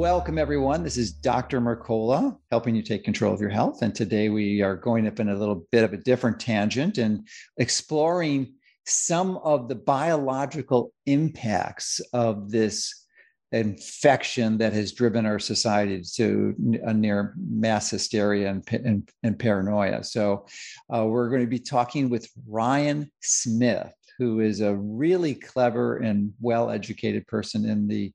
[0.00, 0.82] Welcome, everyone.
[0.82, 1.60] This is Dr.
[1.60, 3.82] Mercola helping you take control of your health.
[3.82, 7.28] And today we are going up in a little bit of a different tangent and
[7.58, 8.54] exploring
[8.86, 13.06] some of the biological impacts of this
[13.52, 20.02] infection that has driven our society to a near mass hysteria and, and, and paranoia.
[20.02, 20.46] So,
[20.88, 26.32] uh, we're going to be talking with Ryan Smith, who is a really clever and
[26.40, 28.14] well educated person in the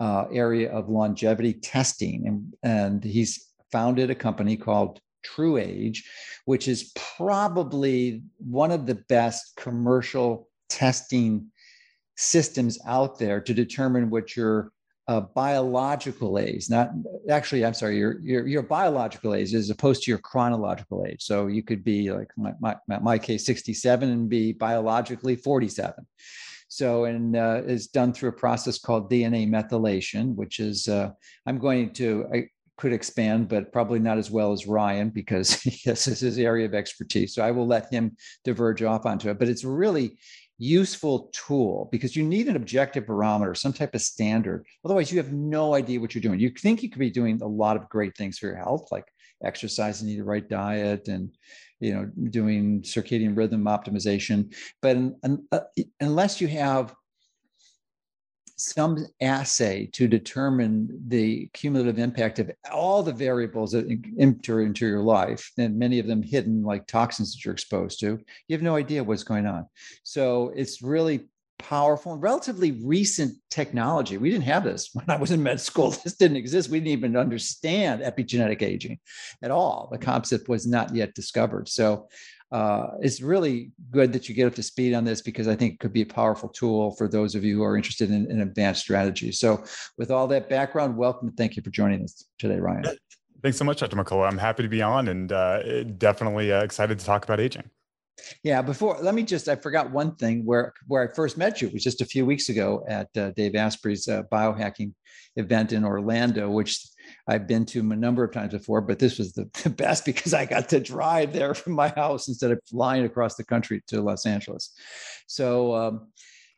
[0.00, 2.26] uh, area of longevity testing.
[2.26, 5.98] And, and he's founded a company called TruAge,
[6.44, 11.46] which is probably one of the best commercial testing
[12.16, 14.72] systems out there to determine what your
[15.08, 16.90] uh, biological age, not
[17.30, 21.22] actually, I'm sorry, your, your, your biological age as opposed to your chronological age.
[21.22, 26.06] So you could be like my, my, my case, 67 and be biologically 47.
[26.68, 31.10] So, and uh, is done through a process called DNA methylation, which is, uh,
[31.46, 36.06] I'm going to, I could expand, but probably not as well as Ryan because this
[36.06, 37.34] is his area of expertise.
[37.34, 39.38] So I will let him diverge off onto it.
[39.38, 40.18] But it's a really
[40.58, 44.66] useful tool because you need an objective barometer, some type of standard.
[44.84, 46.40] Otherwise, you have no idea what you're doing.
[46.40, 49.04] You think you could be doing a lot of great things for your health, like
[49.44, 51.30] exercising, eating the right diet, and
[51.80, 54.96] you know doing circadian rhythm optimization but
[55.52, 55.60] uh,
[56.00, 56.94] unless you have
[58.58, 63.86] some assay to determine the cumulative impact of all the variables that
[64.18, 68.18] enter into your life, and many of them hidden, like toxins that you're exposed to,
[68.48, 69.64] you have no idea what's going on.
[70.02, 74.16] So it's really powerful and relatively recent technology.
[74.16, 75.94] We didn't have this when I was in med school.
[76.04, 76.70] This didn't exist.
[76.70, 78.98] We didn't even understand epigenetic aging
[79.42, 79.88] at all.
[79.90, 81.68] The concept was not yet discovered.
[81.68, 82.08] So
[82.50, 85.74] uh, it's really good that you get up to speed on this because I think
[85.74, 88.40] it could be a powerful tool for those of you who are interested in, in
[88.40, 89.38] advanced strategies.
[89.38, 89.62] So,
[89.98, 92.84] with all that background, welcome and thank you for joining us today, Ryan.
[93.42, 93.96] Thanks so much, Dr.
[93.96, 94.26] Mercola.
[94.26, 97.70] I'm happy to be on and uh, definitely uh, excited to talk about aging.
[98.42, 101.70] Yeah, before let me just I forgot one thing where where I first met you
[101.70, 104.92] was just a few weeks ago at uh, Dave Asprey's uh, biohacking
[105.36, 106.84] event in Orlando, which
[107.26, 110.34] I've been to a number of times before, but this was the, the best because
[110.34, 114.02] I got to drive there from my house instead of flying across the country to
[114.02, 114.72] Los Angeles.
[115.26, 116.08] So um,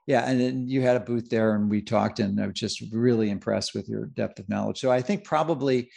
[0.06, 2.82] yeah, and then you had a booth there and we talked, and I was just
[2.92, 4.80] really impressed with your depth of knowledge.
[4.80, 5.90] So I think probably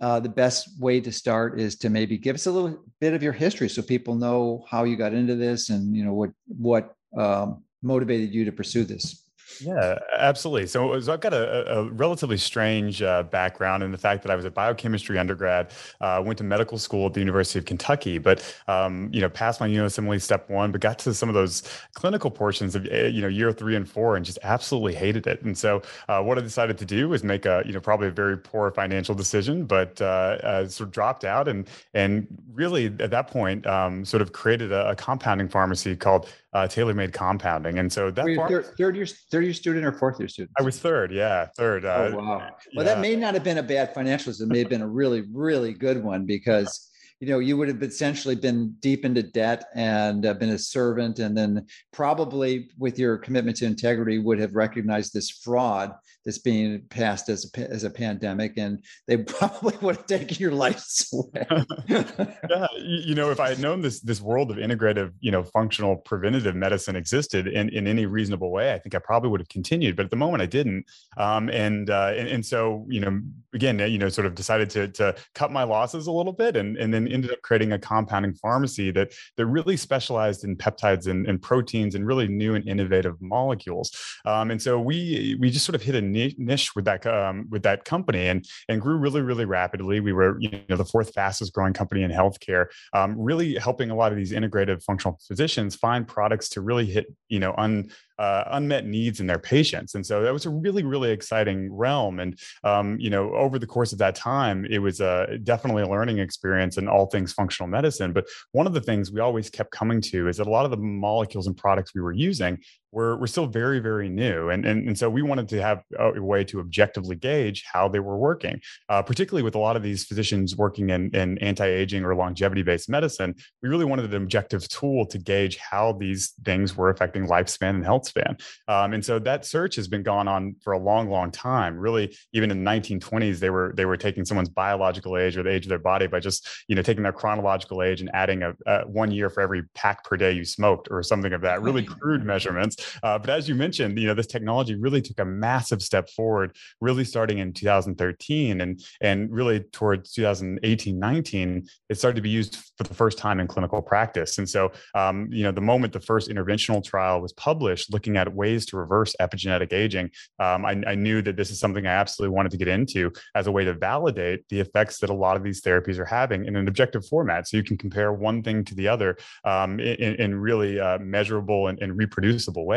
[0.00, 3.22] uh, the best way to start is to maybe give us a little bit of
[3.22, 6.94] your history so people know how you got into this and you know what what
[7.16, 9.23] um, motivated you to pursue this
[9.60, 10.66] yeah, absolutely.
[10.66, 14.36] So, so I've got a, a relatively strange uh, background in the fact that I
[14.36, 18.42] was a biochemistry undergrad, uh, went to medical school at the University of Kentucky, but
[18.68, 21.62] um, you know passed my USMLE step one, but got to some of those
[21.94, 25.42] clinical portions of eh, you know year three and four and just absolutely hated it.
[25.42, 28.12] And so uh, what I decided to do was make a you know probably a
[28.12, 30.04] very poor financial decision, but uh,
[30.42, 34.72] uh, sort of dropped out and and really at that point um, sort of created
[34.72, 37.78] a, a compounding pharmacy called uh, tailor-made compounding.
[37.78, 40.52] And so that farm- third, third, year third year student or fourth year student?
[40.58, 41.84] I was third, yeah, third.
[41.84, 42.26] Uh, oh wow!
[42.38, 42.82] Well, yeah.
[42.84, 44.32] that may not have been a bad financial.
[44.32, 46.90] It may have been a really, really good one because
[47.24, 51.20] you know you would have essentially been deep into debt and uh, been a servant,
[51.20, 56.82] and then probably with your commitment to integrity would have recognized this fraud that's being
[56.90, 61.46] passed as a, as a pandemic, and they probably would have taken your life away.
[61.88, 65.96] yeah, you know, if I had known this this world of integrative, you know, functional
[65.96, 69.96] preventative medicine existed in, in any reasonable way, I think I probably would have continued.
[69.96, 70.84] But at the moment, I didn't,
[71.16, 73.18] um, and, uh, and and so you know,
[73.54, 76.76] again, you know, sort of decided to to cut my losses a little bit, and
[76.76, 81.26] and then ended up creating a compounding pharmacy that that really specialized in peptides and,
[81.26, 83.92] and proteins and really new and innovative molecules.
[84.24, 87.62] Um, and so we we just sort of hit a niche with that um, with
[87.62, 90.00] that company and and grew really really rapidly.
[90.00, 93.94] We were you know the fourth fastest growing company in healthcare, um, really helping a
[93.94, 98.44] lot of these integrative functional physicians find products to really hit you know un uh,
[98.48, 99.94] unmet needs in their patients.
[99.94, 102.20] And so that was a really, really exciting realm.
[102.20, 105.88] And, um, you know, over the course of that time, it was uh, definitely a
[105.88, 108.12] learning experience in all things functional medicine.
[108.12, 110.70] But one of the things we always kept coming to is that a lot of
[110.70, 112.58] the molecules and products we were using
[112.94, 114.50] were, were still very, very new.
[114.50, 117.98] And, and, and so we wanted to have a way to objectively gauge how they
[117.98, 122.04] were working, uh, particularly with a lot of these physicians working in, in anti aging
[122.04, 123.34] or longevity based medicine.
[123.62, 127.84] We really wanted an objective tool to gauge how these things were affecting lifespan and
[127.84, 128.36] health span.
[128.68, 131.76] Um, and so that search has been going on for a long, long time.
[131.76, 135.50] Really, even in the 1920s, they were they were taking someone's biological age or the
[135.50, 138.54] age of their body by just you know taking their chronological age and adding a,
[138.66, 141.62] a one year for every pack per day you smoked or something of that.
[141.62, 142.83] Really crude measurements.
[143.02, 146.56] Uh, but as you mentioned, you know this technology really took a massive step forward,
[146.80, 152.56] really starting in 2013 and and really towards 2018, 19, it started to be used
[152.76, 154.38] for the first time in clinical practice.
[154.38, 158.32] And so, um, you know, the moment the first interventional trial was published, looking at
[158.34, 162.34] ways to reverse epigenetic aging, um, I, I knew that this is something I absolutely
[162.34, 165.42] wanted to get into as a way to validate the effects that a lot of
[165.42, 167.46] these therapies are having in an objective format.
[167.48, 171.68] So you can compare one thing to the other um, in, in, really uh, measurable
[171.68, 172.73] and, and, reproducible ways.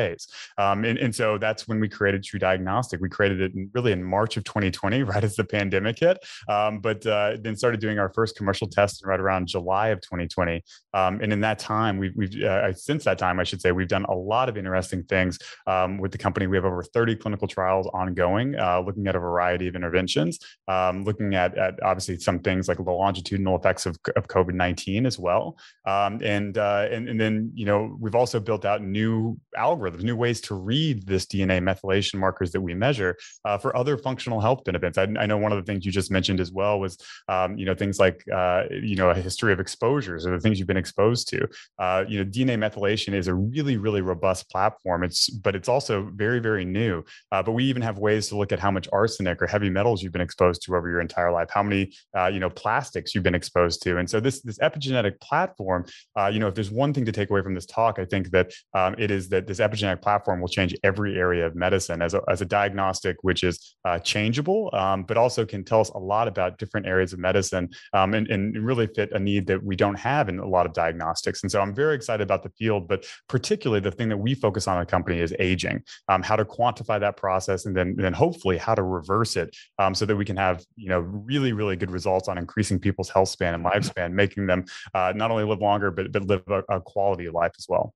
[0.58, 3.00] Um, and, and, so that's when we created TruDiagnostic.
[3.00, 6.18] We created it in, really in March of 2020, right as the pandemic hit,
[6.48, 10.64] um, but uh, then started doing our first commercial test right around July of 2020.
[10.94, 13.88] Um, and in that time, we've, we've uh, since that time, I should say, we've
[13.88, 16.48] done a lot of interesting things um, with the company.
[16.48, 21.04] We have over 30 clinical trials ongoing, uh, looking at a variety of interventions, um,
[21.04, 25.20] looking at, at obviously some things like the longitudinal effects of, of COVID 19 as
[25.20, 25.58] well.
[25.86, 30.16] Um, and, uh, and, and then, you know, we've also built out new algorithms, new
[30.16, 34.64] ways to read this DNA methylation markers that we measure uh, for other functional health
[34.64, 34.98] benefits.
[34.98, 36.98] I, I, know one of the things you just mentioned as well was,
[37.28, 40.60] um, you know, things like, uh, you know, a history of exposures or the things
[40.60, 41.48] you've been exposed to.
[41.80, 45.04] Uh, you know, DNA methylation is a really, really robust platform.
[45.04, 47.04] It's, but it's also very, very new.
[47.32, 50.02] Uh, but we even have ways to look at how much arsenic or heavy metals
[50.02, 53.24] you've been exposed to over your entire life, how many, uh, you know, plastics you've
[53.24, 53.98] been exposed to.
[53.98, 55.86] And so this, this epigenetic platform,
[56.18, 58.32] uh, you know, if there's one thing to take away from this talk, I think
[58.32, 62.14] that um, it is that this epigenetic platform will change every area of medicine as
[62.14, 66.00] a, as a diagnostic, which is uh, changeable, um, but also can tell us a
[66.00, 69.76] lot about different areas of medicine um, and, and really fit a need that we
[69.76, 71.44] don't have in a lot of diagnostics.
[71.44, 74.68] And so I'm very excited about the field, but particularly the thing that we focus
[74.68, 78.00] on in the company is aging, um, how to quantify that process, and then, and
[78.00, 81.54] then hopefully how to reverse it um, so that we can have you know really
[81.54, 85.44] really good results on increasing people's health span and lifespan, making them uh, not only
[85.44, 87.94] live longer but but live a, a quality of life as well.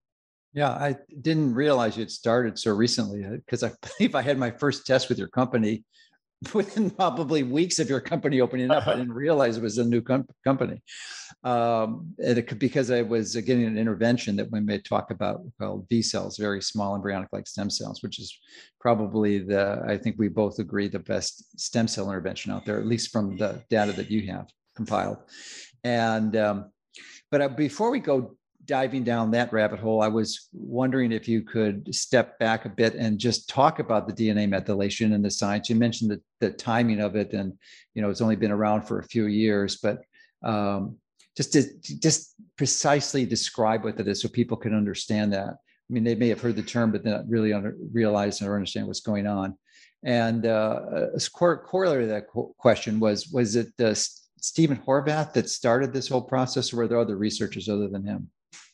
[0.53, 4.51] Yeah, I didn't realize you had started so recently because I believe I had my
[4.51, 5.85] first test with your company
[6.53, 8.87] within probably weeks of your company opening up.
[8.87, 10.81] I didn't realize it was a new com- company.
[11.43, 16.37] Um, it, because I was getting an intervention that we may talk about called VSELs,
[16.37, 18.37] very small embryonic like stem cells, which is
[18.79, 22.85] probably the, I think we both agree, the best stem cell intervention out there, at
[22.85, 25.17] least from the data that you have compiled.
[25.83, 26.71] And, um,
[27.31, 28.35] but uh, before we go
[28.65, 32.95] diving down that rabbit hole, I was wondering if you could step back a bit
[32.95, 35.69] and just talk about the DNA methylation and the science.
[35.69, 37.53] You mentioned the, the timing of it, and
[37.93, 40.01] you know it's only been around for a few years, but
[40.43, 40.97] um,
[41.35, 41.63] just to
[41.99, 45.49] just precisely describe what it is so people can understand that.
[45.49, 48.87] I mean, they may have heard the term, but not really under, realize or understand
[48.87, 49.57] what's going on.
[50.03, 53.93] And uh, a corollary to that question was: Was it uh,
[54.39, 58.29] Stephen Horvath that started this whole process, or were there other researchers other than him?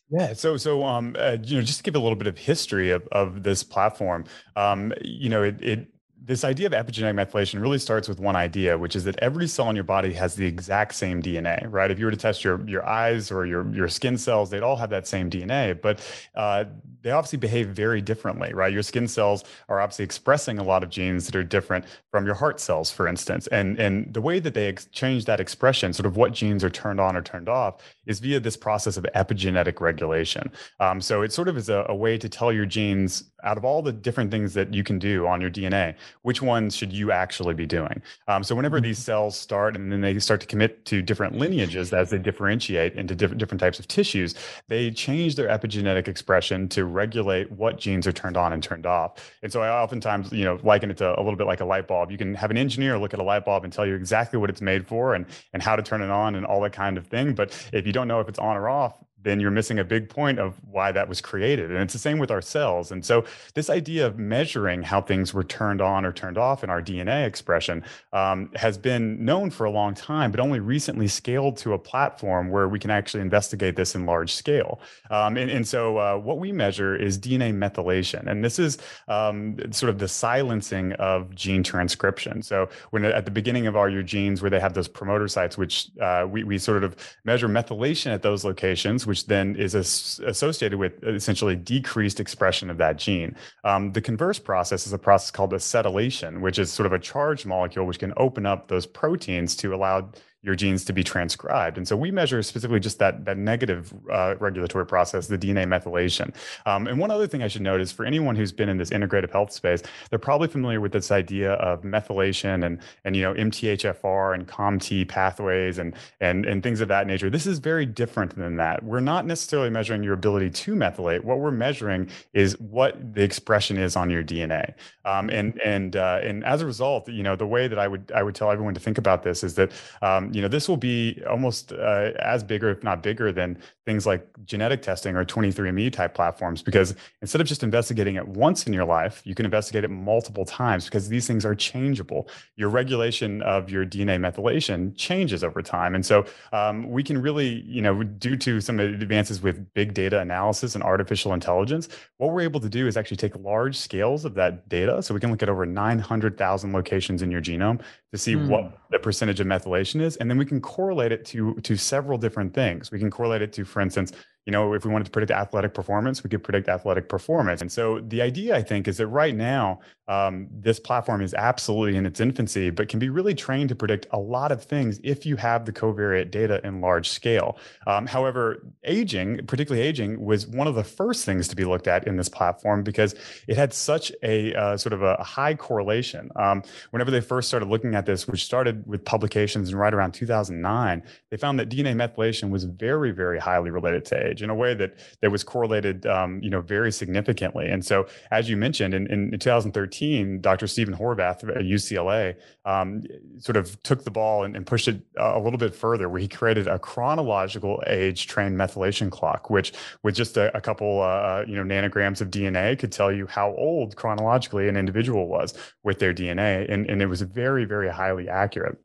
[0.09, 0.33] Yeah.
[0.33, 3.07] So, so, um, uh, you know, just to give a little bit of history of,
[3.11, 4.23] of this platform,
[4.55, 5.87] um, you know, it, it
[6.27, 9.69] this idea of epigenetic methylation really starts with one idea, which is that every cell
[9.69, 11.89] in your body has the exact same DNA, right?
[11.89, 14.75] If you were to test your your eyes or your your skin cells, they'd all
[14.75, 16.01] have that same DNA, but
[16.35, 16.65] uh,
[17.01, 18.73] they obviously behave very differently, right?
[18.73, 22.35] Your skin cells are obviously expressing a lot of genes that are different from your
[22.35, 26.05] heart cells, for instance, and and the way that they ex- change that expression, sort
[26.05, 29.79] of what genes are turned on or turned off, is via this process of epigenetic
[29.79, 30.51] regulation.
[30.81, 33.63] Um, so it sort of is a, a way to tell your genes out of
[33.63, 35.95] all the different things that you can do on your DNA,
[36.27, 38.01] which ones should you actually be doing?
[38.27, 39.05] Um, so whenever these mm-hmm.
[39.05, 43.15] cells start and then they start to commit to different lineages as they differentiate into
[43.15, 44.35] different, different types of tissues,
[44.67, 49.31] they change their epigenetic expression to regulate what genes are turned on and turned off.
[49.41, 51.87] And so I oftentimes, you know, liken it to a little bit like a light
[51.87, 52.11] bulb.
[52.11, 54.49] You can have an engineer look at a light bulb and tell you exactly what
[54.49, 57.07] it's made for and, and how to turn it on and all that kind of
[57.07, 57.35] thing.
[57.35, 60.09] But if you don't know if it's on or off, then you're missing a big
[60.09, 61.71] point of why that was created.
[61.71, 62.91] And it's the same with our cells.
[62.91, 66.69] And so, this idea of measuring how things were turned on or turned off in
[66.69, 67.83] our DNA expression
[68.13, 72.49] um, has been known for a long time, but only recently scaled to a platform
[72.49, 74.79] where we can actually investigate this in large scale.
[75.09, 78.27] Um, and, and, so, uh, what we measure is DNA methylation.
[78.27, 82.43] And this is um, sort of the silencing of gene transcription.
[82.43, 85.57] So, when at the beginning of all your genes, where they have those promoter sites,
[85.57, 86.95] which uh, we, we sort of
[87.25, 92.77] measure methylation at those locations which then is as- associated with essentially decreased expression of
[92.77, 93.35] that gene.
[93.63, 97.45] Um, the converse process is a process called acetylation, which is sort of a charged
[97.45, 100.11] molecule which can open up those proteins to allow
[100.47, 101.77] your genes to be transcribed.
[101.77, 106.33] And so we measure specifically just that, that negative uh, regulatory process, the DNA methylation.
[106.65, 108.89] Um, and one other thing I should note is for anyone who's been in this
[108.89, 113.33] integrative health space, they're probably familiar with this idea of methylation and, and you know,
[113.33, 117.29] MTHFR and COMT pathways and, and, and things of that nature.
[117.29, 118.83] This is very different than that.
[118.83, 121.25] We're not necessarily measuring your ability to methylate.
[121.25, 124.73] What we're measuring is what the expression is on your DNA.
[125.03, 128.13] Um, and, and, uh, and as a result, you know, the way that I would,
[128.15, 130.77] I would tell everyone to think about this is that um, you know, this will
[130.77, 135.91] be almost uh, as bigger, if not bigger than things like genetic testing or 23andMe
[135.91, 139.83] type platforms, because instead of just investigating it once in your life, you can investigate
[139.83, 142.29] it multiple times because these things are changeable.
[142.55, 145.95] Your regulation of your DNA methylation changes over time.
[145.95, 150.19] And so um, we can really, you know, due to some advances with big data
[150.19, 154.35] analysis and artificial intelligence, what we're able to do is actually take large scales of
[154.35, 155.01] that data.
[155.01, 158.47] So we can look at over 900,000 locations in your genome to see mm.
[158.47, 158.75] what hmm.
[158.91, 162.53] the percentage of methylation is and then we can correlate it to to several different
[162.53, 162.91] things.
[162.91, 164.11] We can correlate it to for instance
[164.47, 167.59] you know, if we wanted to predict athletic performance, we could predict athletic performance.
[167.59, 171.97] And so the idea, I think, is that right now, um, this platform is absolutely
[171.97, 175.25] in its infancy, but can be really trained to predict a lot of things if
[175.25, 177.57] you have the covariate data in large scale.
[177.87, 182.07] Um, however, aging, particularly aging, was one of the first things to be looked at
[182.07, 183.15] in this platform because
[183.49, 186.31] it had such a uh, sort of a high correlation.
[186.37, 191.03] Um, whenever they first started looking at this, which started with publications right around 2009,
[191.31, 194.73] they found that DNA methylation was very, very highly related to age in a way
[194.73, 197.67] that that was correlated, um, you know, very significantly.
[197.67, 200.67] And so, as you mentioned, in, in 2013, Dr.
[200.67, 203.03] Stephen Horvath at UCLA um,
[203.39, 206.27] sort of took the ball and, and pushed it a little bit further, where he
[206.27, 211.45] created a chronological age trained methylation clock, which with just a, a couple, uh, uh
[211.47, 215.53] you know, nanograms of DNA could tell you how old chronologically an individual was
[215.83, 218.77] with their DNA, and and it was very, very highly accurate.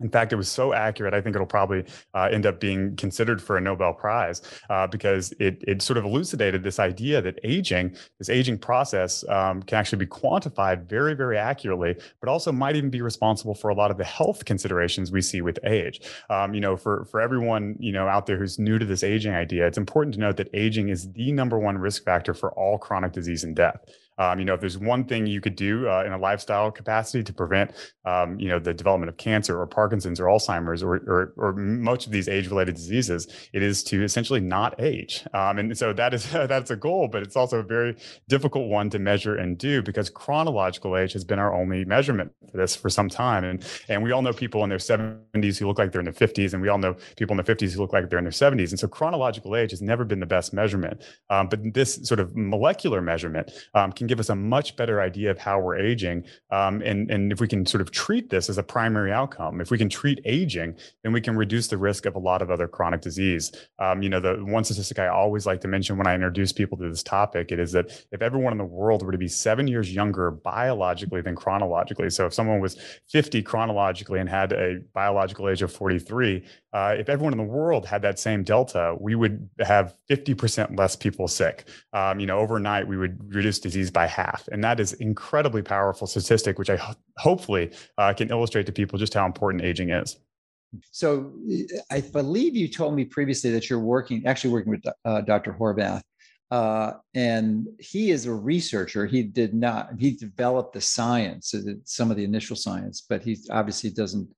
[0.00, 1.14] In fact, it was so accurate.
[1.14, 5.32] I think it'll probably uh, end up being considered for a Nobel Prize uh, because
[5.38, 9.98] it it sort of elucidated this idea that aging, this aging process, um, can actually
[9.98, 13.98] be quantified very very accurately, but also might even be responsible for a lot of
[13.98, 16.00] the health considerations we see with age.
[16.28, 19.34] Um, you know, for for everyone you know out there who's new to this aging
[19.34, 22.78] idea, it's important to note that aging is the number one risk factor for all
[22.78, 23.80] chronic disease and death.
[24.20, 27.24] Um, you know, if there's one thing you could do uh, in a lifestyle capacity
[27.24, 27.72] to prevent,
[28.04, 32.04] um, you know, the development of cancer or Parkinson's or Alzheimer's or, or, or most
[32.04, 35.24] of these age-related diseases, it is to essentially not age.
[35.32, 37.96] Um, and so that is that's a goal, but it's also a very
[38.28, 42.58] difficult one to measure and do because chronological age has been our only measurement for
[42.58, 43.44] this for some time.
[43.44, 46.12] And and we all know people in their 70s who look like they're in their
[46.12, 48.32] 50s, and we all know people in their 50s who look like they're in their
[48.32, 48.68] 70s.
[48.68, 51.02] And so chronological age has never been the best measurement.
[51.30, 55.30] Um, but this sort of molecular measurement um, can give us a much better idea
[55.30, 56.24] of how we're aging.
[56.50, 59.70] Um, and, and if we can sort of treat this as a primary outcome, if
[59.70, 60.74] we can treat aging,
[61.04, 63.52] then we can reduce the risk of a lot of other chronic disease.
[63.78, 66.76] Um, you know, the one statistic I always like to mention when I introduce people
[66.78, 69.68] to this topic, it is that if everyone in the world were to be seven
[69.68, 72.76] years younger biologically than chronologically, so if someone was
[73.10, 77.86] 50 chronologically and had a biological age of 43, uh, if everyone in the world
[77.86, 81.68] had that same delta, we would have 50% less people sick.
[81.92, 84.48] Um, you know, overnight we would reduce disease by by half.
[84.50, 88.98] And that is incredibly powerful statistic, which I ho- hopefully uh, can illustrate to people
[88.98, 90.16] just how important aging is.
[90.90, 91.32] So
[91.90, 95.52] I believe you told me previously that you're working, actually working with uh, Dr.
[95.52, 96.00] Horvath.
[96.50, 99.04] Uh, and he is a researcher.
[99.06, 101.54] He did not, he developed the science,
[101.84, 104.28] some of the initial science, but he obviously doesn't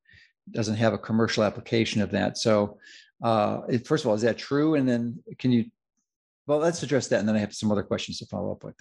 [0.51, 2.37] doesn't have a commercial application of that.
[2.37, 2.77] So
[3.23, 4.75] uh, first of all, is that true?
[4.75, 5.67] And then can you,
[6.49, 7.21] well, let's address that.
[7.21, 8.75] And then I have some other questions to follow up with.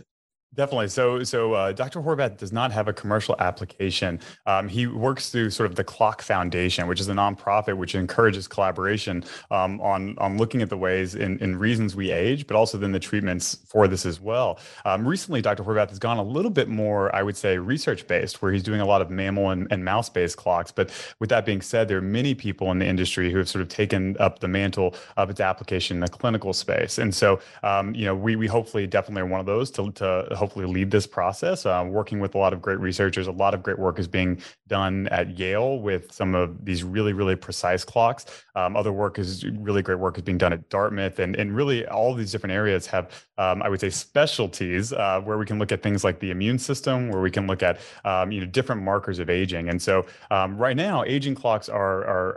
[0.54, 0.90] Definitely.
[0.90, 2.02] So, so uh, Dr.
[2.02, 4.20] Horvath does not have a commercial application.
[4.46, 8.50] Um, he works through sort of the Clock Foundation, which is a nonprofit which encourages
[8.50, 12.92] collaboration um, on on looking at the ways and, reasons we age, but also then
[12.92, 14.60] the treatments for this as well.
[14.84, 15.64] Um, recently, Dr.
[15.64, 18.82] Horvath has gone a little bit more, I would say, research based, where he's doing
[18.82, 20.72] a lot of mammal and, and mouse based clocks.
[20.72, 23.62] But with that being said, there are many people in the industry who have sort
[23.62, 27.96] of taken up the mantle of its application in the clinical space, and so um,
[27.96, 31.06] you know we we hopefully definitely are one of those to to hopefully lead this
[31.06, 31.68] process.
[31.68, 34.42] Uh, working with a lot of great researchers, a lot of great work is being
[34.68, 38.26] done at Yale with some of these really, really precise clocks.
[38.56, 41.86] Um, other work is really great work is being done at Dartmouth, and and really
[41.86, 43.06] all these different areas have,
[43.38, 46.58] um, I would say, specialties uh, where we can look at things like the immune
[46.58, 49.70] system, where we can look at um, you know different markers of aging.
[49.70, 52.30] And so um, right now, aging clocks are are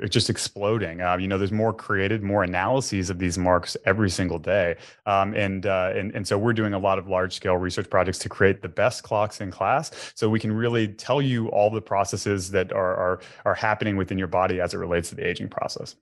[0.00, 1.02] are just exploding.
[1.02, 5.34] Uh, you know, there's more created, more analyses of these marks every single day, um,
[5.34, 8.28] and uh, and and so we're doing a lot of large scale research projects to
[8.28, 12.50] create the best clocks in class, so we can really tell you all the processes
[12.50, 15.96] that are are are happening within your body as it relates to the aging process.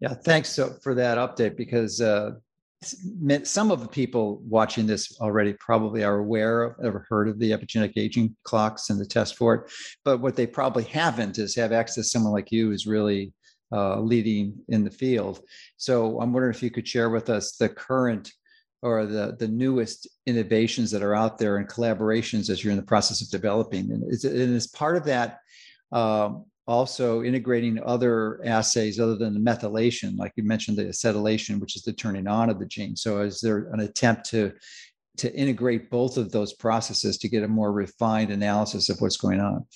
[0.00, 2.32] Yeah, thanks so, for that update because uh,
[3.44, 7.52] some of the people watching this already probably are aware of, ever heard of the
[7.52, 9.72] epigenetic aging clocks and the test for it.
[10.04, 13.32] But what they probably haven't is have access to someone like you who's really
[13.72, 15.40] uh, leading in the field.
[15.76, 18.32] So I'm wondering if you could share with us the current
[18.82, 22.82] or the, the newest innovations that are out there and collaborations as you're in the
[22.82, 23.90] process of developing.
[23.92, 25.38] And is part of that
[25.92, 31.76] um, also integrating other assays other than the methylation, like you mentioned, the acetylation, which
[31.76, 32.96] is the turning on of the gene.
[32.96, 34.52] So is there an attempt to
[35.18, 39.40] to integrate both of those processes to get a more refined analysis of what's going
[39.40, 39.66] on?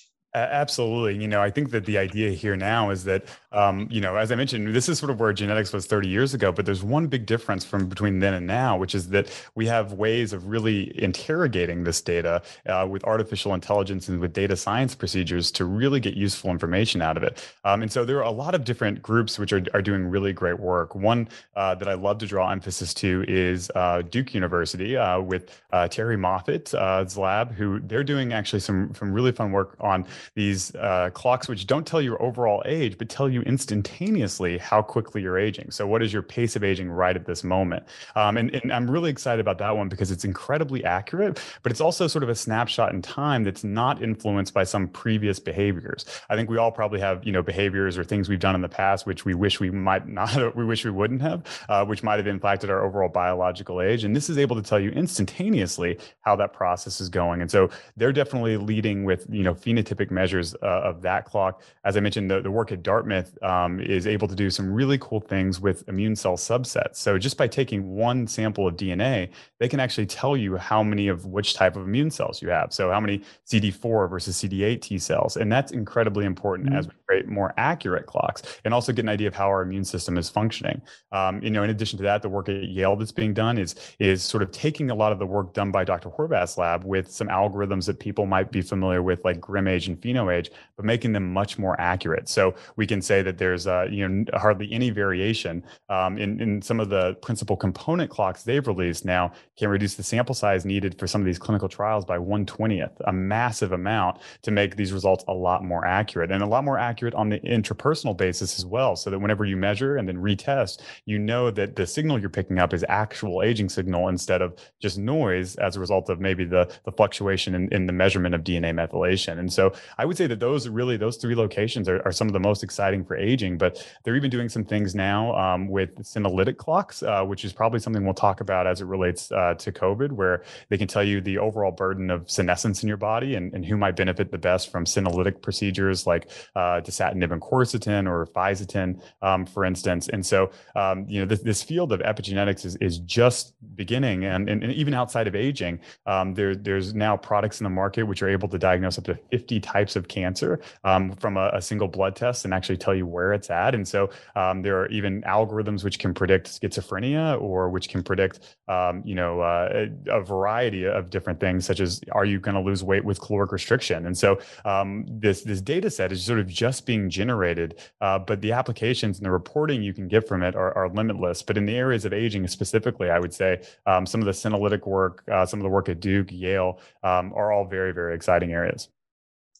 [0.51, 1.21] Absolutely.
[1.21, 4.31] You know, I think that the idea here now is that, um, you know, as
[4.31, 7.07] I mentioned, this is sort of where genetics was 30 years ago, but there's one
[7.07, 10.91] big difference from between then and now, which is that we have ways of really
[11.01, 16.15] interrogating this data uh, with artificial intelligence and with data science procedures to really get
[16.15, 17.53] useful information out of it.
[17.63, 20.33] Um, and so there are a lot of different groups which are, are doing really
[20.33, 20.95] great work.
[20.95, 25.61] One uh, that I love to draw emphasis to is uh, Duke University uh, with
[25.71, 26.73] uh, Terrie Moffitt's
[27.17, 31.67] lab, who they're doing actually some, some really fun work on these uh, clocks which
[31.67, 35.71] don't tell your overall age, but tell you instantaneously how quickly you're aging.
[35.71, 37.83] So, what is your pace of aging right at this moment?
[38.15, 41.81] Um, and, and I'm really excited about that one because it's incredibly accurate, but it's
[41.81, 46.05] also sort of a snapshot in time that's not influenced by some previous behaviors.
[46.29, 48.69] I think we all probably have, you know, behaviors or things we've done in the
[48.69, 52.17] past which we wish we might not, we wish we wouldn't have, uh, which might
[52.17, 54.03] have impacted our overall biological age.
[54.03, 57.41] And this is able to tell you instantaneously how that process is going.
[57.41, 61.61] And so they're definitely leading with, you know, phenotypic measures uh, of that clock.
[61.83, 64.97] As I mentioned, the, the work at Dartmouth um, is able to do some really
[64.99, 66.97] cool things with immune cell subsets.
[66.97, 71.07] So just by taking one sample of DNA, they can actually tell you how many
[71.07, 72.73] of which type of immune cells you have.
[72.73, 75.37] So how many CD4 versus CD8 T cells.
[75.37, 76.77] And that's incredibly important mm-hmm.
[76.77, 79.85] as we create more accurate clocks and also get an idea of how our immune
[79.85, 80.81] system is functioning.
[81.11, 83.75] Um, you know, in addition to that, the work at Yale that's being done is
[83.99, 86.09] is sort of taking a lot of the work done by Dr.
[86.09, 90.49] Horvath's lab with some algorithms that people might be familiar with, like GrimAge and PhenoAge,
[90.75, 92.29] but making them much more accurate.
[92.29, 96.61] So we can say that there's uh, you know hardly any variation um, in in
[96.61, 100.97] some of the principal component clocks they've released now can reduce the sample size needed
[100.99, 105.23] for some of these clinical trials by 120th, a massive amount to make these results
[105.27, 108.95] a lot more accurate and a lot more accurate on the interpersonal basis as well.
[108.95, 112.59] So that whenever you measure and then retest, you know that the signal you're picking
[112.59, 116.71] up is actual aging signal instead of just noise as a result of maybe the
[116.85, 119.39] the fluctuation in, in the measurement of DNA methylation.
[119.39, 122.33] And so I would say that those really those three locations are, are some of
[122.33, 123.57] the most exciting for aging.
[123.57, 127.79] But they're even doing some things now um, with senolytic clocks, uh, which is probably
[127.79, 131.21] something we'll talk about as it relates uh, to COVID, where they can tell you
[131.21, 134.71] the overall burden of senescence in your body and, and who might benefit the best
[134.71, 140.09] from senolytic procedures like uh, dasatinib and quercetin or fisetin, um, for instance.
[140.09, 144.47] And so, um, you know, this, this, field of epigenetics is, is just beginning, and,
[144.47, 148.21] and, and even outside of aging, um, there, there's now products in the market which
[148.21, 151.87] are able to diagnose up to 50 types of cancer um, from a, a, single
[151.87, 153.75] blood test and actually tell you where it's at.
[153.75, 158.55] And so um, there are even algorithms which can predict schizophrenia or which can predict,
[158.67, 162.55] um, you know, uh, a, a, variety of different things, such as are you going
[162.55, 164.05] to lose weight with caloric restriction?
[164.05, 168.41] And so um, this this data set is sort of just being generated, uh, but
[168.41, 171.43] the applications and the reporting you can get from it are, are limitless.
[171.43, 174.85] But in the areas of aging specifically, I would say um, some of the senolytic
[174.87, 178.51] work, uh, some of the work at Duke, Yale, um, are all very very exciting
[178.51, 178.89] areas.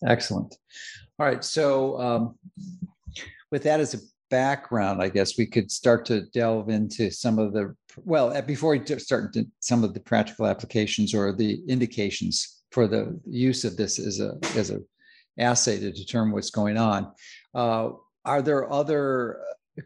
[0.05, 0.55] Excellent.
[1.19, 1.43] All right.
[1.43, 2.35] So, um,
[3.51, 7.53] with that as a background, I guess we could start to delve into some of
[7.53, 12.87] the, well, before we start into some of the practical applications or the indications for
[12.87, 14.79] the use of this as a, as a
[15.39, 17.11] assay to determine what's going on.
[17.55, 17.89] Uh,
[18.25, 19.39] are there other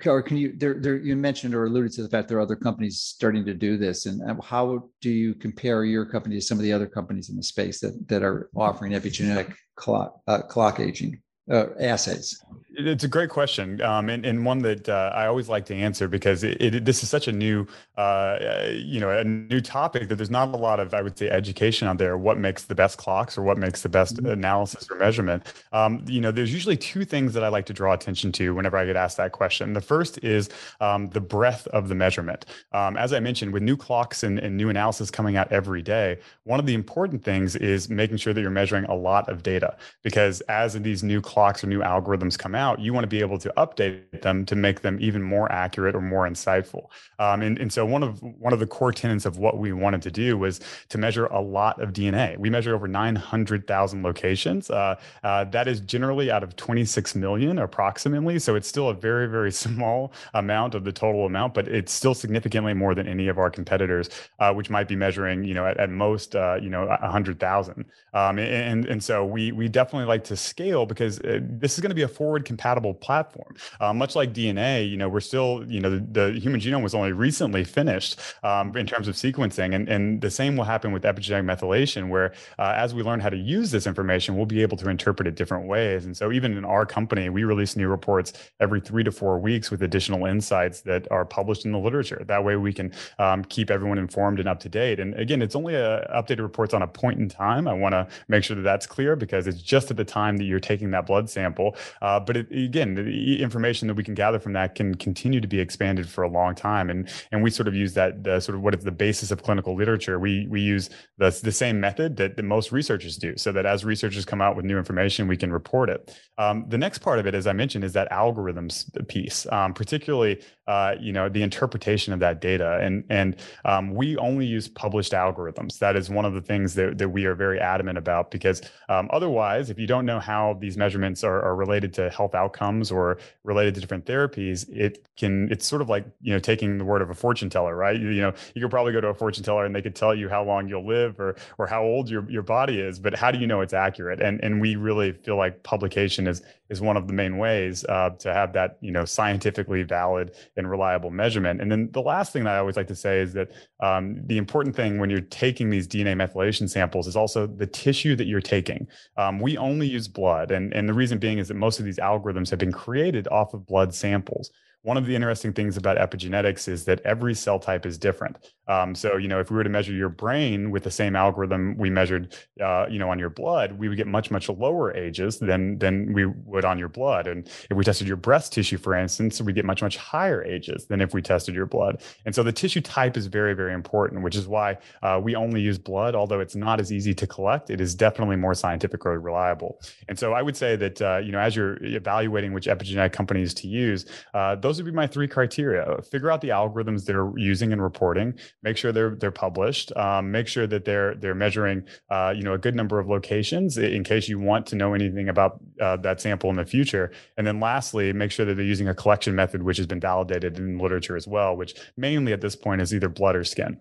[0.06, 2.56] or can you there, there you mentioned or alluded to the fact there are other
[2.56, 6.63] companies starting to do this and how do you compare your company to some of
[6.63, 11.21] the other companies in the space that that are offering epigenetic clock uh, clock aging
[11.49, 15.65] uh, assays It's a great question, um, and, and one that uh, I always like
[15.65, 18.38] to answer because it, it, this is such a new, uh,
[18.71, 21.89] you know, a new topic that there's not a lot of, I would say, education
[21.89, 22.17] out there.
[22.17, 24.27] What makes the best clocks, or what makes the best mm-hmm.
[24.27, 25.54] analysis or measurement?
[25.73, 28.77] Um, you know, there's usually two things that I like to draw attention to whenever
[28.77, 29.73] I get asked that question.
[29.73, 30.49] The first is
[30.80, 32.45] um, the breadth of the measurement.
[32.71, 36.19] Um, as I mentioned, with new clocks and, and new analysis coming out every day,
[36.45, 39.75] one of the important things is making sure that you're measuring a lot of data
[40.04, 43.37] because as these new clocks or new algorithms come out, you want to be able
[43.37, 46.87] to update them to make them even more accurate or more insightful.
[47.19, 50.01] Um, and, and so one of one of the core tenets of what we wanted
[50.03, 52.37] to do was to measure a lot of DNA.
[52.37, 54.69] We measure over 900,000 locations.
[54.69, 58.39] Uh, uh, that is generally out of 26 million approximately.
[58.39, 62.13] So it's still a very, very small amount of the total amount, but it's still
[62.13, 65.77] significantly more than any of our competitors, uh, which might be measuring, you know, at,
[65.77, 67.85] at most, uh, you know, 100,000.
[68.13, 71.89] Um, and, and so we, we definitely like to scale because uh, this is going
[71.89, 73.55] to be a forward compatible platform.
[73.79, 76.93] Uh, much like DNA, you know, we're still, you know, the, the human genome was
[76.93, 79.75] only recently finished um, in terms of sequencing.
[79.75, 83.29] And, and the same will happen with epigenetic methylation, where uh, as we learn how
[83.29, 86.05] to use this information, we'll be able to interpret it different ways.
[86.05, 89.71] And so even in our company, we release new reports every three to four weeks
[89.71, 92.23] with additional insights that are published in the literature.
[92.27, 94.99] That way we can um, keep everyone informed and up to date.
[94.99, 97.67] And again, it's only a, updated reports on a point in time.
[97.67, 100.45] I want to make sure that that's clear because it's just at the time that
[100.45, 101.69] you're taking that blood sample.
[102.02, 105.47] Uh, but it, again, the information that we can gather from that can continue to
[105.56, 106.89] be expanded for a long time.
[106.89, 109.38] And and we sort of use that the sort of what is the basis of
[109.47, 110.15] clinical literature.
[110.28, 113.84] We we use the the same method that, that most researchers do, so that as
[113.93, 116.17] researchers come out with new information, we can report it.
[116.38, 118.74] Um, the next part of it, as I mentioned, is that algorithms
[119.08, 120.34] piece, um, particularly
[120.71, 122.79] uh, you know the interpretation of that data.
[122.81, 125.79] And and um, we only use published algorithms.
[125.79, 129.10] That is one of the things that, that we are very adamant about because um,
[129.12, 133.17] otherwise, if you don't know how these measurements are, are related to health outcomes or
[133.43, 137.01] related to different therapies, it can it's sort of like you know taking the word
[137.01, 137.99] of a fortune teller, right?
[137.99, 140.15] You, you know, you could probably go to a fortune teller and they could tell
[140.15, 143.29] you how long you'll live or or how old your your body is, but how
[143.29, 144.21] do you know it's accurate?
[144.21, 148.10] And and we really feel like publication is is one of the main ways uh,
[148.17, 151.62] to have that you know scientifically valid and reliable measurement.
[151.62, 154.38] And then the last thing that I always like to say is that um, the
[154.38, 158.41] important thing when you're taking these DNA methylation samples is also the tissue that you're
[158.41, 158.88] taking.
[159.17, 161.99] Um, we only use blood, and and the reason being is that most of these
[161.99, 164.49] algorithms have been created off of blood samples
[164.83, 168.37] one of the interesting things about epigenetics is that every cell type is different.
[168.67, 171.77] Um, so, you know, if we were to measure your brain with the same algorithm
[171.77, 175.39] we measured, uh, you know, on your blood, we would get much, much lower ages
[175.39, 177.27] than than we would on your blood.
[177.27, 180.85] And if we tested your breast tissue, for instance, we get much, much higher ages
[180.85, 182.01] than if we tested your blood.
[182.25, 185.61] And so the tissue type is very, very important, which is why uh, we only
[185.61, 187.69] use blood, although it's not as easy to collect.
[187.69, 189.81] It is definitely more scientifically reliable.
[190.07, 193.53] And so I would say that, uh, you know, as you're evaluating which epigenetic companies
[193.55, 196.01] to use, uh, those would be my three criteria.
[196.10, 198.34] Figure out the algorithms they're using and reporting.
[198.63, 199.95] Make sure they're they're published.
[199.97, 203.77] Um, make sure that they're they're measuring, uh, you know, a good number of locations
[203.77, 207.12] in case you want to know anything about uh, that sample in the future.
[207.38, 210.57] And then lastly, make sure that they're using a collection method which has been validated
[210.57, 213.77] in literature as well, which mainly at this point is either blood or skin.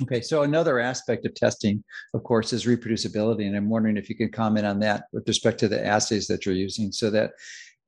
[0.00, 1.82] Okay, so another aspect of testing,
[2.14, 5.58] of course, is reproducibility, and I'm wondering if you can comment on that with respect
[5.58, 7.32] to the assays that you're using, so that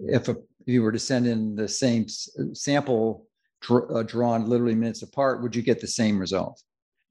[0.07, 2.07] if, a, if you were to send in the same
[2.53, 3.27] sample
[3.61, 6.63] dr- uh, drawn literally minutes apart, would you get the same result?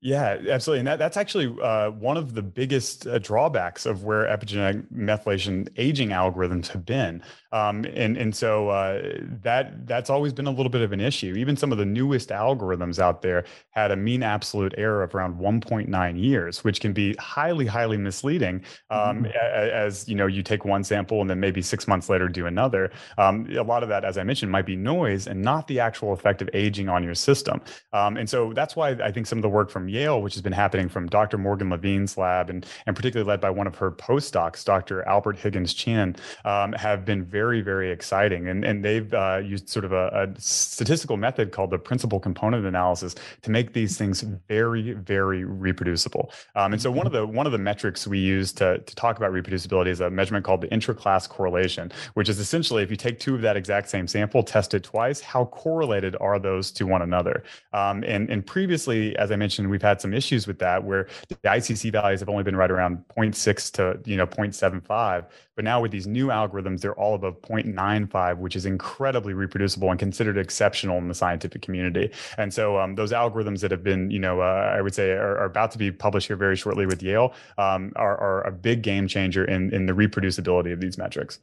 [0.02, 0.80] Yeah, absolutely.
[0.80, 5.68] And that, that's actually uh, one of the biggest uh, drawbacks of where epigenetic methylation
[5.76, 7.22] aging algorithms have been.
[7.52, 11.34] Um, and, and so uh, that that's always been a little bit of an issue.
[11.36, 15.36] Even some of the newest algorithms out there had a mean absolute error of around
[15.36, 19.32] 1.9 years, which can be highly, highly misleading um, mm-hmm.
[19.36, 22.90] as, you know, you take one sample and then maybe six months later do another.
[23.18, 26.14] Um, a lot of that, as I mentioned, might be noise and not the actual
[26.14, 27.60] effect of aging on your system.
[27.92, 30.42] Um, and so that's why I think some of the work from Yale, which has
[30.42, 31.38] been happening from Dr.
[31.38, 35.04] Morgan Levine's lab and, and particularly led by one of her postdocs, Dr.
[35.08, 38.48] Albert Higgins-Chen, um, have been very, very exciting.
[38.48, 42.66] And, and they've uh, used sort of a, a, statistical method called the principal component
[42.66, 46.32] analysis to make these things very, very reproducible.
[46.56, 49.18] Um, and so one of the one of the metrics we use to, to talk
[49.18, 53.20] about reproducibility is a measurement called the intraclass correlation, which is essentially if you take
[53.20, 57.02] two of that exact same sample, test it twice, how correlated are those to one
[57.02, 57.44] another?
[57.74, 61.08] Um, and, and previously, as I mentioned, we we've had some issues with that where
[61.30, 65.26] the ICC values have only been right around 0.6 to you know 0.75.
[65.56, 69.98] But now with these new algorithms, they're all above 0.95, which is incredibly reproducible and
[69.98, 72.12] considered exceptional in the scientific community.
[72.38, 75.38] And so um, those algorithms that have been, you know, uh, I would say are,
[75.38, 78.82] are, about to be published here very shortly with Yale um, are, are a big
[78.82, 81.40] game changer in, in the reproducibility of these metrics.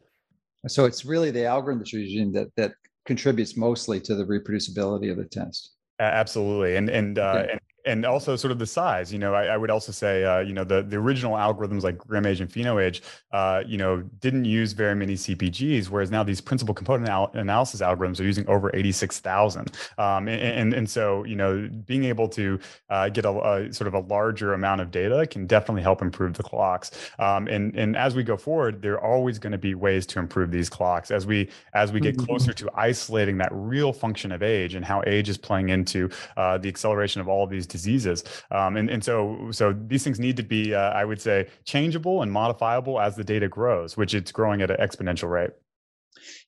[0.68, 2.72] So it's really the algorithm that you're using that that
[3.06, 5.76] contributes mostly to the reproducibility of the test.
[5.98, 7.52] Absolutely, and and, uh, okay.
[7.52, 9.12] and and also sort of the size.
[9.12, 11.96] You know, I, I would also say, uh, you know, the the original algorithms like
[11.98, 13.00] GrimAge and PhenoAge,
[13.32, 17.80] uh, you know, didn't use very many CPGs, whereas now these principal component al- analysis
[17.80, 19.72] algorithms are using over eighty six thousand.
[19.98, 22.58] Um, and, and, and so, you know, being able to
[22.90, 26.34] uh, get a, a, sort of a larger amount of data can definitely help improve
[26.34, 26.90] the clocks.
[27.18, 30.18] Um, and and as we go forward, there are always going to be ways to
[30.18, 32.26] improve these clocks as we as we get mm-hmm.
[32.26, 36.58] closer to isolating that real function of age and how age is playing into uh,
[36.58, 38.18] the acceleration of all of these diseases.
[38.50, 39.16] Um, and, and so,
[39.50, 43.24] so these things need to be, uh, I would say, changeable and modifiable as the
[43.34, 45.54] data grows, which it's growing at an exponential rate.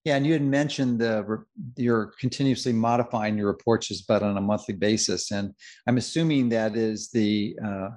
[0.04, 1.44] Yeah, and you had mentioned the
[1.76, 5.46] you're continuously modifying your reports just about on a monthly basis, and
[5.86, 7.88] I'm assuming that is the uh,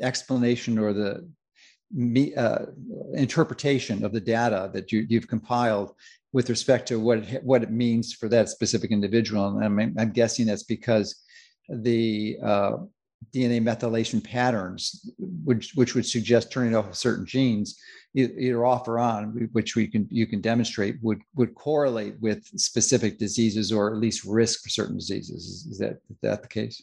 [0.00, 1.28] explanation or the
[2.36, 2.64] uh,
[3.14, 5.92] interpretation of the data that you, you've compiled
[6.32, 9.44] with respect to what it, what it means for that specific individual.
[9.48, 11.08] And I'm, I'm guessing that's because
[11.68, 12.76] the uh,
[13.34, 17.78] DNA methylation patterns, which which would suggest turning off certain genes,
[18.14, 23.18] either off or on, which we can you can demonstrate would would correlate with specific
[23.18, 25.66] diseases or at least risk for certain diseases.
[25.70, 26.82] Is that is that the case?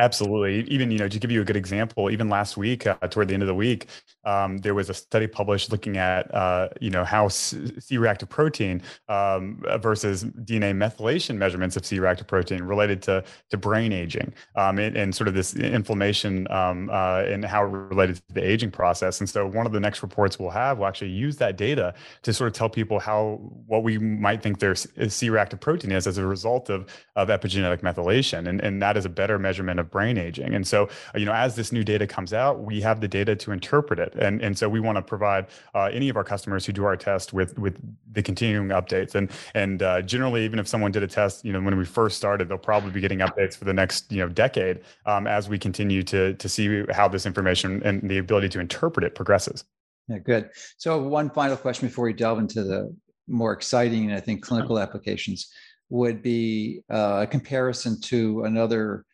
[0.00, 0.62] Absolutely.
[0.72, 3.34] Even, you know, to give you a good example, even last week, uh, toward the
[3.34, 3.88] end of the week,
[4.24, 9.60] um, there was a study published looking at, uh, you know, how C-reactive protein um,
[9.80, 15.14] versus DNA methylation measurements of C-reactive protein related to, to brain aging um, and, and,
[15.14, 19.18] sort of this inflammation um, uh, and how it related to the aging process.
[19.18, 22.32] And so one of the next reports we'll have will actually use that data to
[22.32, 26.26] sort of tell people how, what we might think their C-reactive protein is as a
[26.26, 28.46] result of, of epigenetic methylation.
[28.46, 30.54] And, and that is a better measurement of brain aging.
[30.54, 33.52] And so, you know, as this new data comes out, we have the data to
[33.52, 34.14] interpret it.
[34.14, 36.96] And, and so we want to provide uh, any of our customers who do our
[36.96, 37.76] test with, with
[38.12, 39.14] the continuing updates.
[39.14, 42.16] And, and uh, generally, even if someone did a test, you know, when we first
[42.16, 45.58] started, they'll probably be getting updates for the next, you know, decade um, as we
[45.58, 49.64] continue to, to see how this information and the ability to interpret it progresses.
[50.08, 50.50] Yeah, good.
[50.78, 52.94] So one final question before we delve into the
[53.26, 55.50] more exciting, I think, clinical applications
[55.90, 59.04] would be uh, a comparison to another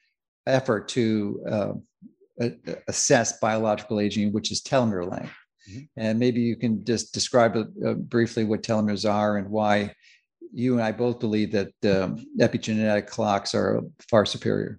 [0.47, 1.73] effort to uh,
[2.89, 5.33] assess biological aging, which is telomere length.
[5.71, 5.81] Mm-hmm.
[5.97, 9.95] And maybe you can just describe uh, briefly what telomeres are and why
[10.53, 14.79] you and I both believe that um, epigenetic clocks are far superior.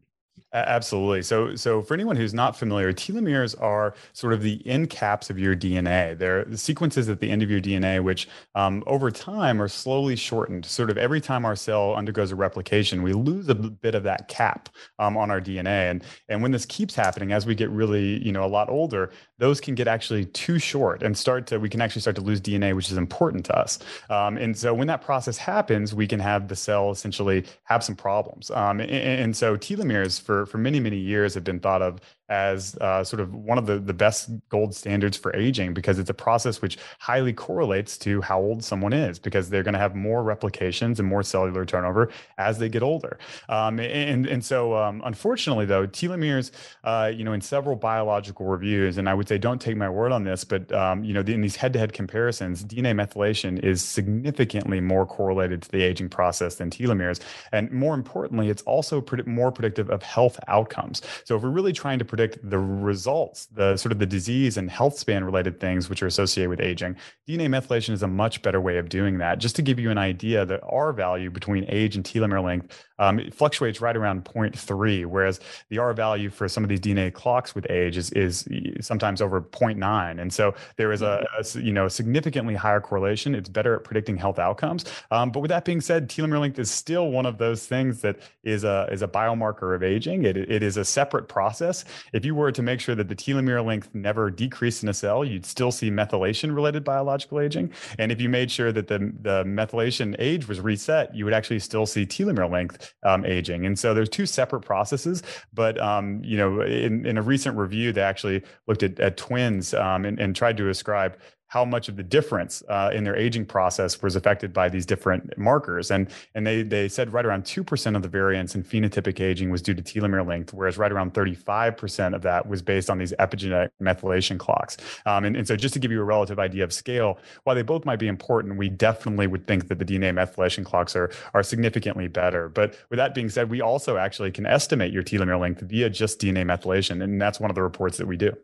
[0.56, 1.22] Absolutely.
[1.22, 5.38] So, so for anyone who's not familiar, telomeres are sort of the end caps of
[5.38, 6.18] your DNA.
[6.18, 10.16] They're the sequences at the end of your DNA, which um, over time are slowly
[10.16, 10.66] shortened.
[10.66, 14.30] Sort of every time our cell undergoes a replication, we lose a bit of that
[14.30, 15.92] cap um, on our DNA.
[15.92, 19.12] And and when this keeps happening, as we get really, you know, a lot older,
[19.38, 22.42] those can get actually too short and start to we can actually start to lose
[22.42, 23.80] DNA, which is important to us.
[24.10, 27.96] Um, and so when that process happens, we can have the cell essentially have some
[27.96, 28.50] problems.
[28.52, 32.76] Um, and, and so telomeres for for many many years have been thought of as
[32.82, 36.14] uh, sort of one of the, the best gold standards for aging because it's a
[36.14, 40.24] process which highly correlates to how old someone is because they're going to have more
[40.24, 43.18] replications and more cellular turnover as they get older.
[43.50, 46.52] Um, and, and so, um, unfortunately, though, telomeres,
[46.84, 50.12] uh, you know, in several biological reviews, and I would say don't take my word
[50.12, 53.84] on this, but, um, you know, in these head to head comparisons, DNA methylation is
[53.84, 57.20] significantly more correlated to the aging process than telomeres.
[57.52, 61.02] And more importantly, it's also pred- more predictive of health outcomes.
[61.24, 64.70] So, if we're really trying to predict the results, the sort of the disease and
[64.70, 66.96] health span related things which are associated with aging.
[67.28, 69.38] DNA methylation is a much better way of doing that.
[69.38, 73.20] Just to give you an idea, the R value between age and telomere length um,
[73.20, 77.54] it fluctuates right around 0.3, whereas the R value for some of these DNA clocks
[77.54, 78.48] with age is is
[78.82, 80.22] sometimes over 0.9.
[80.22, 81.60] And so there is a, mm-hmm.
[81.60, 83.36] a you know significantly higher correlation.
[83.36, 84.86] It's better at predicting health outcomes.
[85.12, 88.20] Um, but with that being said, telomere length is still one of those things that
[88.44, 90.24] is a is a biomarker of aging.
[90.24, 91.84] It, it is a separate process.
[92.14, 95.24] If you were to make sure that the telomere length never decreased in a cell,
[95.24, 97.72] you'd still see methylation related biological aging.
[98.00, 101.60] And if you made sure that the, the methylation age was reset, you would actually
[101.60, 103.66] still see telomere length um, aging.
[103.66, 105.24] And so there's two separate processes.
[105.54, 109.74] But, um, you know, in, in a recent review, they actually looked at, at twins
[109.74, 111.18] um, and, and tried to ascribe
[111.56, 115.38] how much of the difference uh, in their aging process was affected by these different
[115.38, 115.90] markers.
[115.90, 119.62] And, and they, they said right around 2% of the variance in phenotypic aging was
[119.62, 123.70] due to telomere length, whereas right around 35% of that was based on these epigenetic
[123.82, 124.76] methylation clocks.
[125.06, 127.62] Um, and, and so just to give you a relative idea of scale, while they
[127.62, 131.42] both might be important, we definitely would think that the DNA methylation clocks are, are
[131.42, 132.50] significantly better.
[132.50, 136.20] But with that being said, we also actually can estimate your telomere length via just
[136.20, 137.02] DNA methylation.
[137.02, 138.36] And that's one of the reports that we do.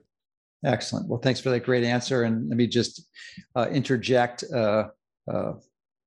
[0.63, 1.08] Excellent.
[1.08, 2.24] Well, thanks for that great answer.
[2.24, 3.10] And let me just
[3.56, 4.89] uh, interject uh,
[5.32, 5.54] uh,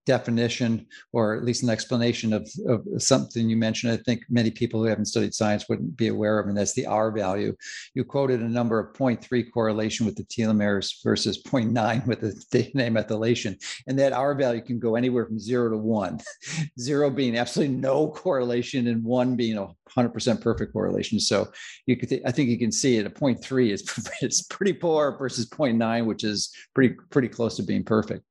[0.06, 3.92] definition or at least an explanation of, of something you mentioned.
[3.92, 6.86] I think many people who haven't studied science wouldn't be aware of and that's the
[6.86, 7.54] r value.
[7.94, 12.90] You quoted a number of 0.3 correlation with the telomeres versus 0.9 with the dna
[12.90, 16.20] methylation and that r value can go anywhere from zero to one.
[16.80, 21.20] Zero being absolutely no correlation and one being a 100% perfect correlation.
[21.20, 21.48] So
[21.86, 23.82] you could th- i think you can see it a 0.3 is
[24.20, 28.24] it's pretty poor versus 0.9 which is pretty pretty close to being perfect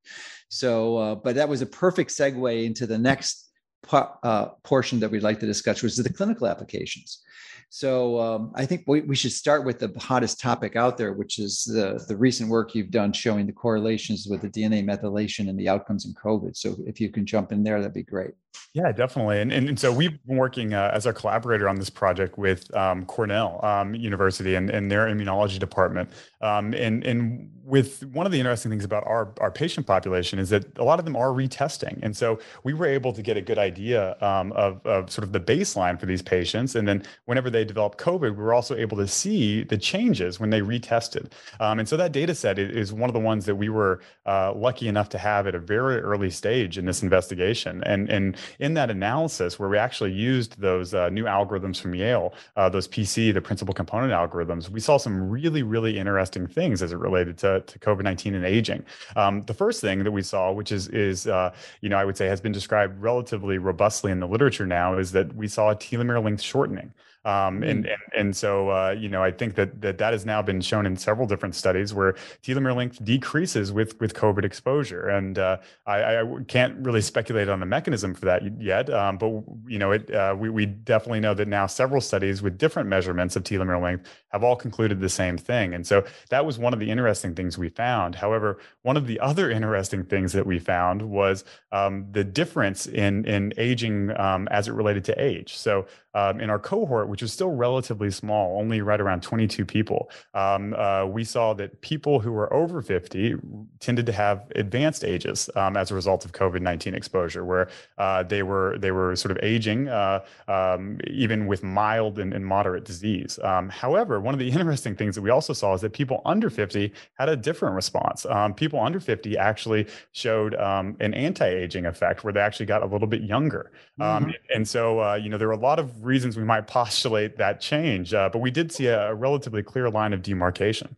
[0.54, 3.50] so, uh, but that was a perfect segue into the next
[3.92, 7.24] uh, portion that we'd like to discuss, which is the clinical applications.
[7.70, 11.39] So um, I think we, we should start with the hottest topic out there, which
[11.39, 15.60] is the, the recent work you've done showing the correlations with the DNA methylation and
[15.60, 16.56] the outcomes in COVID.
[16.56, 18.36] So if you can jump in there, that'd be great.
[18.74, 19.39] Yeah, definitely.
[19.39, 22.76] And, and, and, so we've been working uh, as our collaborator on this project with
[22.76, 26.10] um, Cornell um, University and, and their immunology department.
[26.42, 30.50] Um, and, and with one of the interesting things about our, our patient population is
[30.50, 32.00] that a lot of them are retesting.
[32.02, 35.32] And so we were able to get a good idea um, of, of sort of
[35.32, 36.76] the baseline for these patients.
[36.76, 40.50] And then whenever they developed COVID, we were also able to see the changes when
[40.50, 41.32] they retested.
[41.60, 44.52] Um, and so that data set is one of the ones that we were uh,
[44.54, 47.84] lucky enough to have at a very early stage in this investigation.
[47.86, 52.34] And, and in that analysis, where we actually used those uh, new algorithms from Yale,
[52.56, 56.91] uh, those PC, the principal component algorithms, we saw some really, really interesting things as
[56.91, 58.86] it related to to, COVID 19 and aging.
[59.15, 62.17] Um, the first thing that we saw, which is, is uh, you know, I would
[62.17, 65.75] say has been described relatively robustly in the literature now, is that we saw a
[65.75, 66.93] telomere length shortening.
[67.25, 67.69] Um, mm.
[67.69, 70.59] and, and and so uh, you know I think that that that has now been
[70.59, 75.57] shown in several different studies where telomere length decreases with with COVID exposure, and uh,
[75.86, 78.89] I, I, can't really speculate on the mechanism for that yet.
[78.89, 79.29] Um, but
[79.65, 83.38] you know it uh, we we definitely know that now several studies with different measurements
[83.38, 86.79] of telomere length have all concluded the same thing, and so that was one of
[86.81, 88.15] the interesting things we found.
[88.15, 93.23] However, one of the other interesting things that we found was um, the difference in
[93.23, 95.55] in aging um, as it related to age.
[95.55, 100.10] So um, in our cohort, which was still relatively small, only right around 22 people,
[100.34, 103.36] um, uh, we saw that people who were over 50
[103.80, 108.43] tended to have advanced ages um, as a result of COVID-19 exposure, where uh, they
[108.43, 113.39] were they were sort of aging uh, um, even with mild and, and moderate disease.
[113.43, 116.49] Um, however, one of the interesting things that we also saw is that people under
[116.49, 118.26] 50 had a different response.
[118.26, 123.08] Um, people under 50 actually showed an anti-aging effect, where they actually got a little
[123.08, 123.71] bit younger.
[123.99, 124.32] Mm-hmm.
[124.54, 127.60] and so, uh, you know, there were a lot of reasons we might postulate that
[127.60, 130.96] change, uh, but we did see a, a, relatively clear line of demarcation.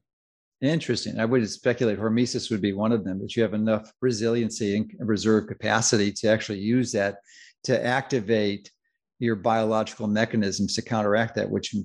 [0.62, 1.20] Interesting.
[1.20, 4.90] I would speculate hormesis would be one of them, that you have enough resiliency and
[5.00, 7.18] reserve capacity to actually use that
[7.64, 8.72] to activate
[9.20, 11.76] your biological mechanisms to counteract that, which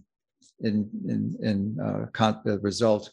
[0.61, 3.11] in in in, uh, con- the result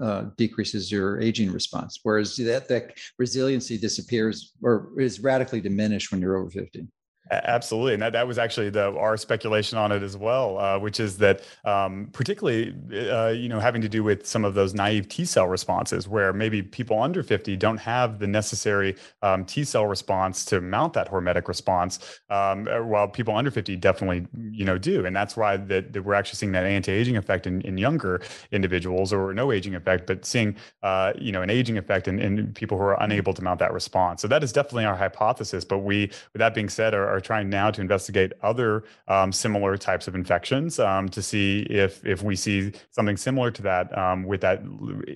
[0.00, 2.00] uh, decreases your aging response.
[2.02, 6.86] Whereas that that resiliency disappears or is radically diminished when you're over 50.
[7.28, 11.00] Absolutely, and that, that was actually the our speculation on it as well, uh, which
[11.00, 12.72] is that um, particularly
[13.10, 16.32] uh, you know having to do with some of those naive T cell responses, where
[16.32, 21.10] maybe people under fifty don't have the necessary um, T cell response to mount that
[21.10, 25.56] hormetic response, um, uh, while people under fifty definitely you know do, and that's why
[25.56, 28.20] that, that we're actually seeing that anti aging effect in, in younger
[28.52, 32.52] individuals, or no aging effect, but seeing uh, you know an aging effect in, in
[32.52, 34.22] people who are unable to mount that response.
[34.22, 35.64] So that is definitely our hypothesis.
[35.64, 39.76] But we, with that being said, are are trying now to investigate other um, similar
[39.76, 44.24] types of infections um, to see if if we see something similar to that um,
[44.24, 44.62] with that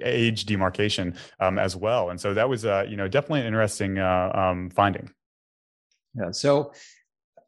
[0.03, 2.11] age demarcation um, as well.
[2.11, 5.11] And so that was uh, you know definitely an interesting uh, um, finding.
[6.15, 6.31] Yeah.
[6.33, 6.73] So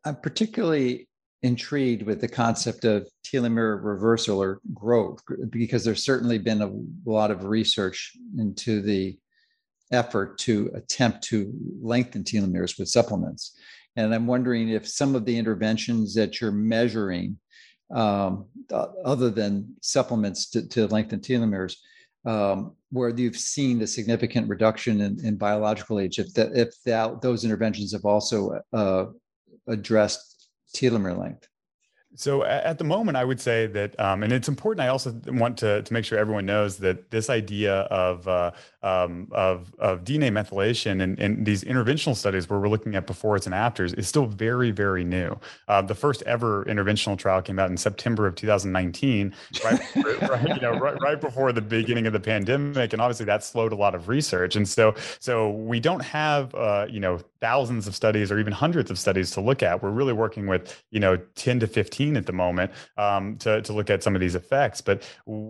[0.05, 1.09] I'm particularly
[1.43, 6.71] intrigued with the concept of telomere reversal or growth because there's certainly been a
[7.05, 9.19] lot of research into the
[9.93, 13.57] effort to attempt to lengthen telomeres with supplements.
[13.97, 17.39] And I'm wondering if some of the interventions that you're measuring,
[17.95, 18.47] um,
[19.05, 21.77] other than supplements to, to lengthen telomeres,
[22.25, 27.21] um, where you've seen the significant reduction in, in biological age, if that if that,
[27.21, 29.07] those interventions have also uh,
[29.67, 31.49] addressed telomere length.
[32.15, 34.85] So at the moment, I would say that, um, and it's important.
[34.85, 38.51] I also want to, to make sure everyone knows that this idea of uh,
[38.83, 43.47] um, of, of DNA methylation and, and, these interventional studies where we're looking at befores
[43.47, 45.39] and afters is still very very new.
[45.69, 49.81] Uh, the first ever interventional trial came out in September of 2019, right,
[50.23, 53.73] right, you know, right, right before the beginning of the pandemic, and obviously that slowed
[53.73, 54.57] a lot of research.
[54.57, 58.89] And so so we don't have uh, you know thousands of studies or even hundreds
[58.89, 59.83] of studies to look at.
[59.83, 63.73] We're really working with you know 10 to 15 at the moment um, to to
[63.73, 64.81] look at some of these effects.
[64.81, 65.03] But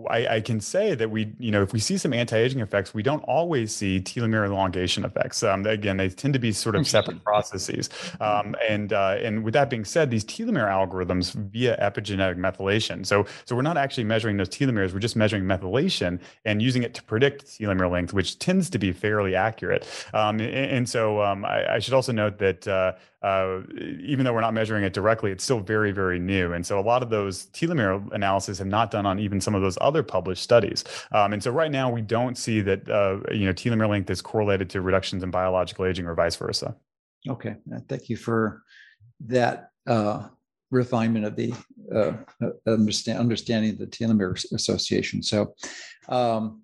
[0.09, 3.03] I, I, can say that we you know if we see some anti-aging effects, we
[3.03, 5.43] don't always see telomere elongation effects.
[5.43, 7.89] Um, again, they tend to be sort of separate processes.
[8.19, 13.05] Um, and uh, and with that being said, these telomere algorithms via epigenetic methylation.
[13.05, 14.93] So so we're not actually measuring those telomeres.
[14.93, 18.91] We're just measuring methylation and using it to predict telomere length, which tends to be
[18.91, 19.87] fairly accurate.
[20.13, 23.61] Um, and, and, so um, I, I, should also note that uh, uh,
[24.01, 26.53] even though we're not measuring it directly, it's still very, very new.
[26.53, 29.61] And so a lot of those telomere analysis have not done on even some of
[29.61, 30.83] those other published studies.
[31.11, 34.21] Um, and so right now we don't see that uh, you know telomere length is
[34.21, 36.75] correlated to reductions in biological aging or vice versa.
[37.27, 38.63] Okay, uh, thank you for
[39.25, 40.27] that uh,
[40.71, 41.53] refinement of the
[41.93, 42.13] uh,
[42.67, 45.23] understand, understanding of the telomere association.
[45.23, 45.55] So,
[46.09, 46.63] um,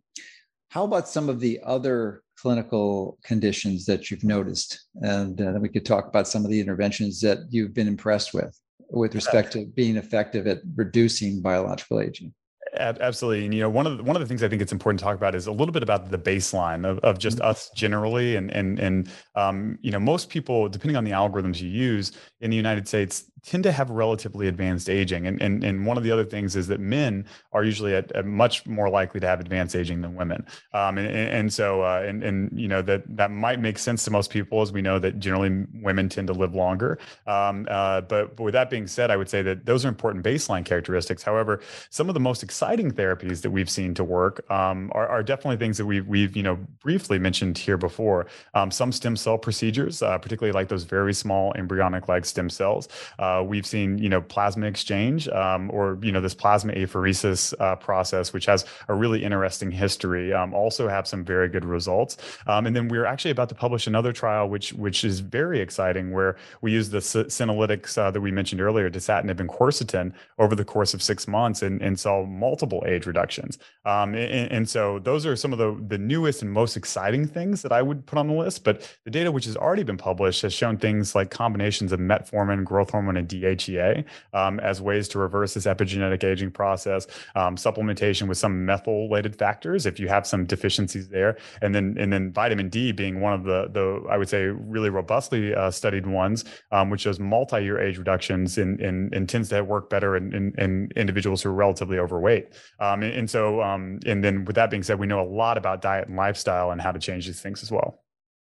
[0.70, 4.88] how about some of the other clinical conditions that you've noticed?
[5.02, 8.34] And uh, then we could talk about some of the interventions that you've been impressed
[8.34, 8.60] with
[8.92, 12.34] with respect to being effective at reducing biological aging.
[12.78, 15.00] Absolutely, and you know one of the, one of the things I think it's important
[15.00, 17.48] to talk about is a little bit about the baseline of, of just mm-hmm.
[17.48, 21.68] us generally, and and and um, you know most people, depending on the algorithms you
[21.68, 22.12] use
[22.42, 25.28] in the United States, tend to have relatively advanced aging.
[25.28, 28.26] And, and, and one of the other things is that men are usually at, at
[28.26, 30.46] much more likely to have advanced aging than women.
[30.74, 34.12] Um, and, and so, uh, and, and, you know, that, that might make sense to
[34.12, 37.00] most people as we know that generally women tend to live longer.
[37.28, 40.26] Um, uh, but, but with that being said, I would say that those are important
[40.26, 41.24] baseline characteristics.
[41.24, 45.24] However, some of the most exciting therapies that we've seen to work um, are, are
[45.24, 48.26] definitely things that we've, we've, you know, briefly mentioned here before.
[48.54, 53.29] Um, some stem cell procedures, uh, particularly like those very small embryonic-like stem cells, uh,
[53.30, 57.76] uh, we've seen, you know, plasma exchange um, or, you know, this plasma apheresis uh,
[57.76, 62.18] process, which has a really interesting history, um, also have some very good results.
[62.48, 66.12] Um, and then we're actually about to publish another trial, which which is very exciting,
[66.12, 70.66] where we use the senolytics uh, that we mentioned earlier, dasatinib and quercetin, over the
[70.66, 73.58] course of six months and, and saw multiple age reductions.
[73.86, 77.62] Um, and, and, so those are some of the, the newest and most exciting things
[77.64, 78.64] that I would put on the list.
[78.64, 78.76] But
[79.06, 82.92] the data which has already been published has shown things like combinations of metformin, growth
[82.92, 84.04] hormone, and DHEA
[84.34, 87.08] um, as ways to reverse this epigenetic aging process.
[87.36, 92.12] Um, supplementation with some methylated factors if you have some deficiencies there, and then and
[92.12, 96.08] then vitamin D being one of the the I would say really robustly uh, studied
[96.08, 100.34] ones, um, which shows multi-year age reductions and and, and tends to work better in,
[100.34, 102.54] in, in individuals who are relatively overweight.
[102.80, 105.58] Um, and, and, so um, and then with that being said, we know a lot
[105.58, 108.04] about diet and lifestyle and how to change these things as well.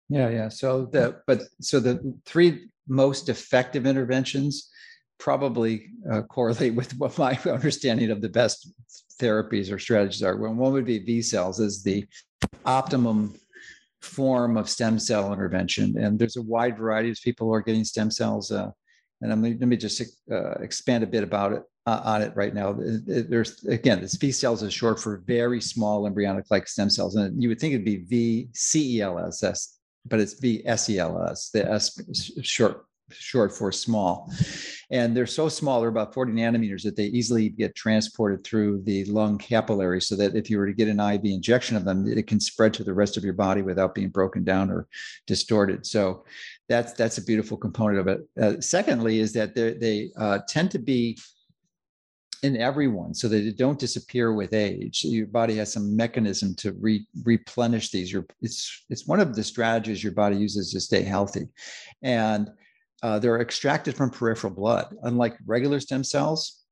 [0.09, 0.49] Yeah, yeah.
[0.49, 4.70] So the but so the three most effective interventions
[5.18, 8.72] probably uh, correlate with what my understanding of the best
[9.20, 10.37] therapies or strategies are.
[10.37, 12.07] One would be VSELs as the
[12.64, 13.34] optimum
[14.03, 17.84] form of stem cell intervention, and there's a wide variety of people who are getting
[17.84, 18.51] stem cells.
[18.51, 18.70] Uh,
[19.22, 22.53] and I'm, let me just uh, expand a bit about it uh, on it right
[22.53, 22.76] now.
[22.76, 27.59] There's again, this VSELs is short for very small embryonic-like stem cells, and you would
[27.59, 29.76] think it'd be V C E L S S,
[30.09, 31.51] but it's V S E L S.
[31.51, 32.01] The S
[32.43, 34.33] short short for small.
[34.91, 39.05] And they're so small, they're about 40 nanometers that they easily get transported through the
[39.05, 42.27] lung capillary so that if you were to get an IV injection of them, it
[42.27, 44.89] can spread to the rest of your body without being broken down or
[45.27, 45.87] distorted.
[45.87, 46.25] So
[46.69, 48.29] that's that's a beautiful component of it.
[48.41, 51.19] Uh, secondly, is that they uh, tend to be
[52.43, 55.05] in everyone so that they don't disappear with age.
[55.05, 58.12] Your body has some mechanism to re- replenish these.
[58.12, 61.49] Your, it's it's one of the strategies your body uses to stay healthy,
[62.03, 62.51] and
[63.03, 64.95] uh, they're extracted from peripheral blood.
[65.03, 66.64] Unlike regular stem cells,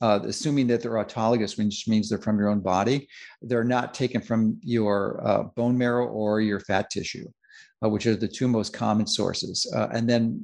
[0.00, 3.08] uh, assuming that they're autologous, which means they're from your own body,
[3.42, 7.26] they're not taken from your uh, bone marrow or your fat tissue,
[7.84, 9.70] uh, which are the two most common sources.
[9.74, 10.42] Uh, and then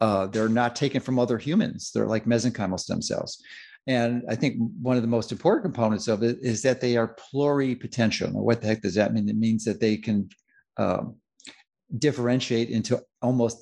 [0.00, 1.90] uh, they're not taken from other humans.
[1.92, 3.42] They're like mesenchymal stem cells.
[3.86, 7.16] And I think one of the most important components of it is that they are
[7.32, 8.32] pluripotential.
[8.32, 9.28] Now, what the heck does that mean?
[9.28, 10.28] It means that they can
[10.78, 11.16] um,
[11.98, 13.58] differentiate into almost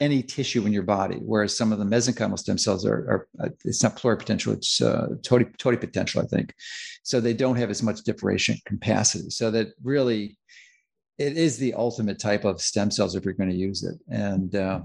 [0.00, 3.48] any tissue in your body, whereas some of the mesenchymal stem cells are, are uh,
[3.64, 6.54] it's not pluripotential, it's uh, totipotential, I think.
[7.02, 9.30] So they don't have as much differentiation capacity.
[9.30, 10.38] So that really,
[11.18, 13.96] it is the ultimate type of stem cells if you're going to use it.
[14.10, 14.80] And uh,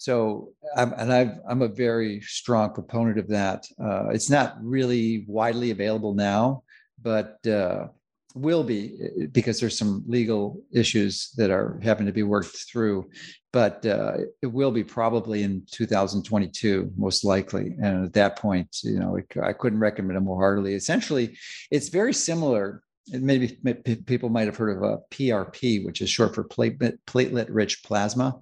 [0.00, 3.66] so, I'm, and i am a very strong proponent of that.
[3.78, 6.62] Uh, it's not really widely available now,
[7.02, 7.88] but uh,
[8.34, 13.10] will be eh, because there's some legal issues that are having to be worked through.
[13.52, 17.76] But uh, it will be probably in 2022 most likely.
[17.82, 20.72] And at that point you know i couldn't recommend it more heartily.
[20.72, 21.36] Essentially
[21.70, 23.58] it's very similar maybe
[24.06, 28.38] people might have heard of a PRP, which is short for platelet, platelet rich plasma.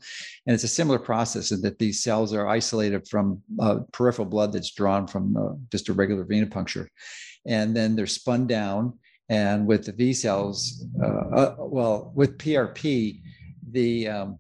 [0.47, 4.53] And it's a similar process in that these cells are isolated from uh, peripheral blood
[4.53, 6.89] that's drawn from uh, just a regular venipuncture.
[7.47, 8.99] And then they're spun down.
[9.31, 13.21] And with the VSELs, uh, uh well, with PRP,
[13.71, 14.39] the um,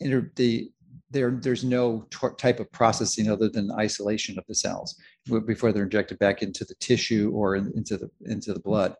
[0.00, 0.70] inter- the
[1.10, 4.98] there, there's no t- type of processing other than isolation of the cells
[5.46, 8.94] before they're injected back into the tissue or in, into the into the blood.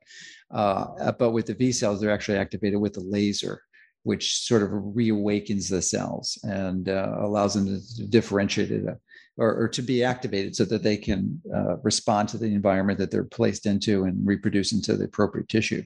[0.51, 3.63] Uh, but with the VSELs, they're actually activated with a laser,
[4.03, 8.95] which sort of reawakens the cells and uh, allows them to differentiate it uh,
[9.39, 13.11] or, or, to be activated so that they can uh, respond to the environment that
[13.11, 15.83] they're placed into and reproduce into the appropriate tissue.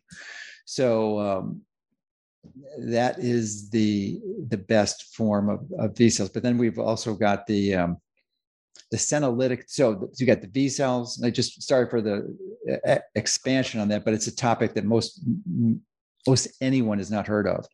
[0.64, 1.62] So um,
[2.78, 6.32] that is the the best form of, of VSELs.
[6.32, 7.98] But then we've also got the um,
[8.90, 9.64] the senolytic.
[9.66, 11.24] So you got the VSELs.
[11.24, 15.20] I just started for the expansion on that, but it's a topic that most
[16.26, 17.66] most anyone has not heard of.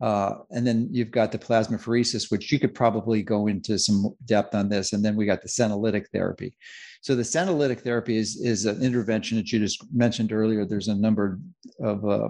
[0.00, 4.54] Uh, and then you've got the plasmapheresis, which you could probably go into some depth
[4.54, 4.92] on this.
[4.92, 6.54] And then we got the senolytic therapy.
[7.00, 10.64] So the senolytic therapy is is an intervention that you just mentioned earlier.
[10.64, 11.38] There's a number
[11.80, 12.28] of uh,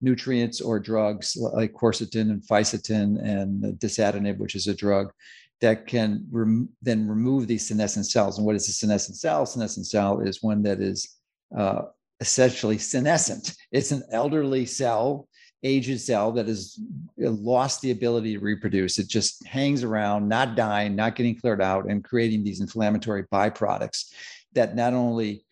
[0.00, 5.12] nutrients or drugs like quercetin and fisetin and dasatinib, which is a drug
[5.60, 8.38] that can rem- then remove these senescent cells.
[8.38, 9.46] And what is a senescent cell?
[9.46, 11.16] Senescent cell is one that is
[11.56, 11.82] uh,
[12.20, 13.54] essentially senescent.
[13.72, 15.28] It's an elderly cell,
[15.62, 16.78] aged cell that has
[17.18, 18.98] lost the ability to reproduce.
[18.98, 24.12] It just hangs around, not dying, not getting cleared out, and creating these inflammatory byproducts
[24.54, 25.44] that not only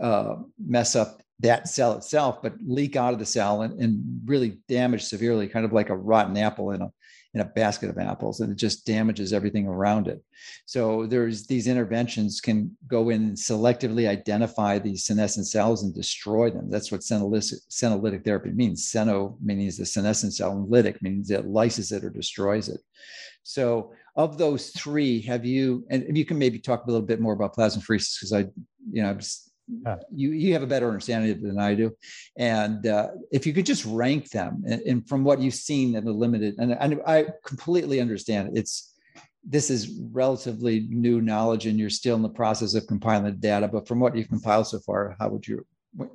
[0.00, 4.58] uh, mess up that cell itself, but leak out of the cell and, and really
[4.68, 6.90] damage severely, kind of like a rotten apple in a
[7.34, 10.22] in a basket of apples, and it just damages everything around it.
[10.66, 16.50] So there's these interventions can go in and selectively identify these senescent cells and destroy
[16.50, 16.70] them.
[16.70, 18.90] That's what senolytic, senolytic therapy means.
[18.90, 22.80] Seno means the senescent cell, and lytic means it lyses it or destroys it.
[23.42, 27.32] So of those three, have you, and you can maybe talk a little bit more
[27.32, 28.46] about plasmapheresis because I,
[28.90, 29.96] you know, I'm just yeah.
[30.12, 31.96] you you have a better understanding than I do,
[32.36, 36.04] and uh, if you could just rank them, and, and, from what you've seen in
[36.04, 38.94] the limited, and, and I completely understand it's
[39.46, 43.68] this is relatively new knowledge, and you're still in the process of compiling the data.
[43.68, 45.66] But from what you've compiled so far, how would you?